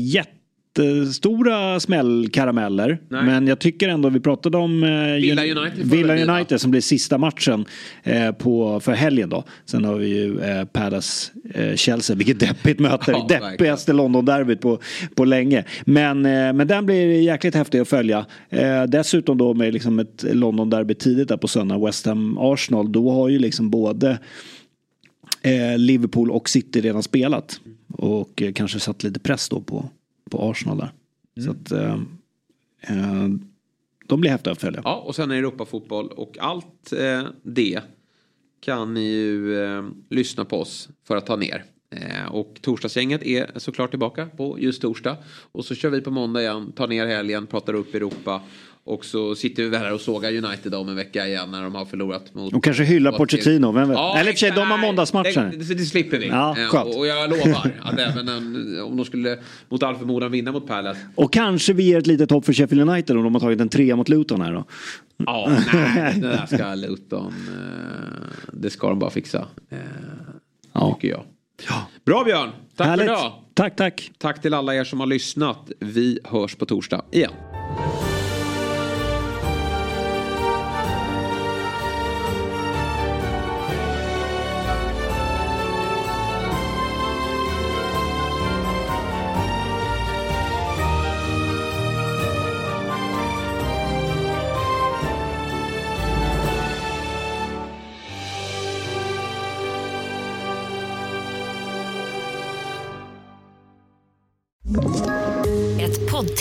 [0.80, 3.00] jättestora smällkarameller.
[3.10, 3.24] Nej.
[3.24, 6.24] Men jag tycker ändå, vi pratade om eh, Villa Uni- United Villa bli?
[6.24, 7.66] United som blir sista matchen
[8.04, 9.44] eh, på, för helgen då.
[9.66, 13.12] Sen har vi ju eh, Palace eh, Chelsea, vilket deppigt möte.
[13.12, 14.80] Ja, Deppigaste London-derbyt på,
[15.16, 15.64] på länge.
[15.86, 18.26] Men, eh, men den blir jäkligt häftig att följa.
[18.50, 22.92] Eh, dessutom då med liksom ett London-derby tidigt där på söndag, West Ham-Arsenal.
[22.92, 24.20] Då har ju liksom både
[25.42, 27.60] eh, Liverpool och City redan spelat.
[27.94, 29.90] Och kanske satt lite press då på,
[30.32, 30.92] på Arsenal där.
[31.44, 32.00] Så att eh,
[32.82, 33.28] eh,
[34.06, 34.82] de blir häftiga att följa.
[34.84, 37.82] Ja, och sen är det Europafotboll och allt eh, det
[38.62, 41.66] kan ni ju eh, lyssna på oss för att ta ner.
[41.96, 45.18] Eh, och torsdagsgänget är såklart tillbaka på just torsdag.
[45.52, 48.42] Och så kör vi på måndag igen, tar ner helgen, pratar upp Europa.
[48.84, 51.86] Och så sitter vi här och sågar United om en vecka igen när de har
[51.86, 52.54] förlorat mot...
[52.54, 53.98] Och kanske hylla Pochettino, vem vet?
[53.98, 55.52] Ja, Eller i och för sig, de har måndagsmatcher.
[55.52, 56.28] Det, det, det slipper vi.
[56.28, 56.96] Ja, skönt.
[56.96, 59.38] och, jag lovar att även en, om de skulle
[59.70, 61.00] mot all förmodan vinna mot Palace.
[61.16, 63.70] Och kanske vi ger ett litet hopp för Sheffield United om de har tagit en
[63.70, 64.66] trea mot Luton här då.
[65.18, 69.48] Ja, nej, det där ska Luton, eh, det ska de bara fixa.
[69.70, 69.78] Eh,
[70.74, 70.94] Ja.
[71.02, 71.24] Tycker jag.
[72.06, 73.06] Bra Björn, tack Härligt.
[73.08, 73.34] för idag.
[73.54, 74.12] Tack, tack.
[74.18, 75.72] Tack till alla er som har lyssnat.
[75.80, 77.32] Vi hörs på torsdag igen.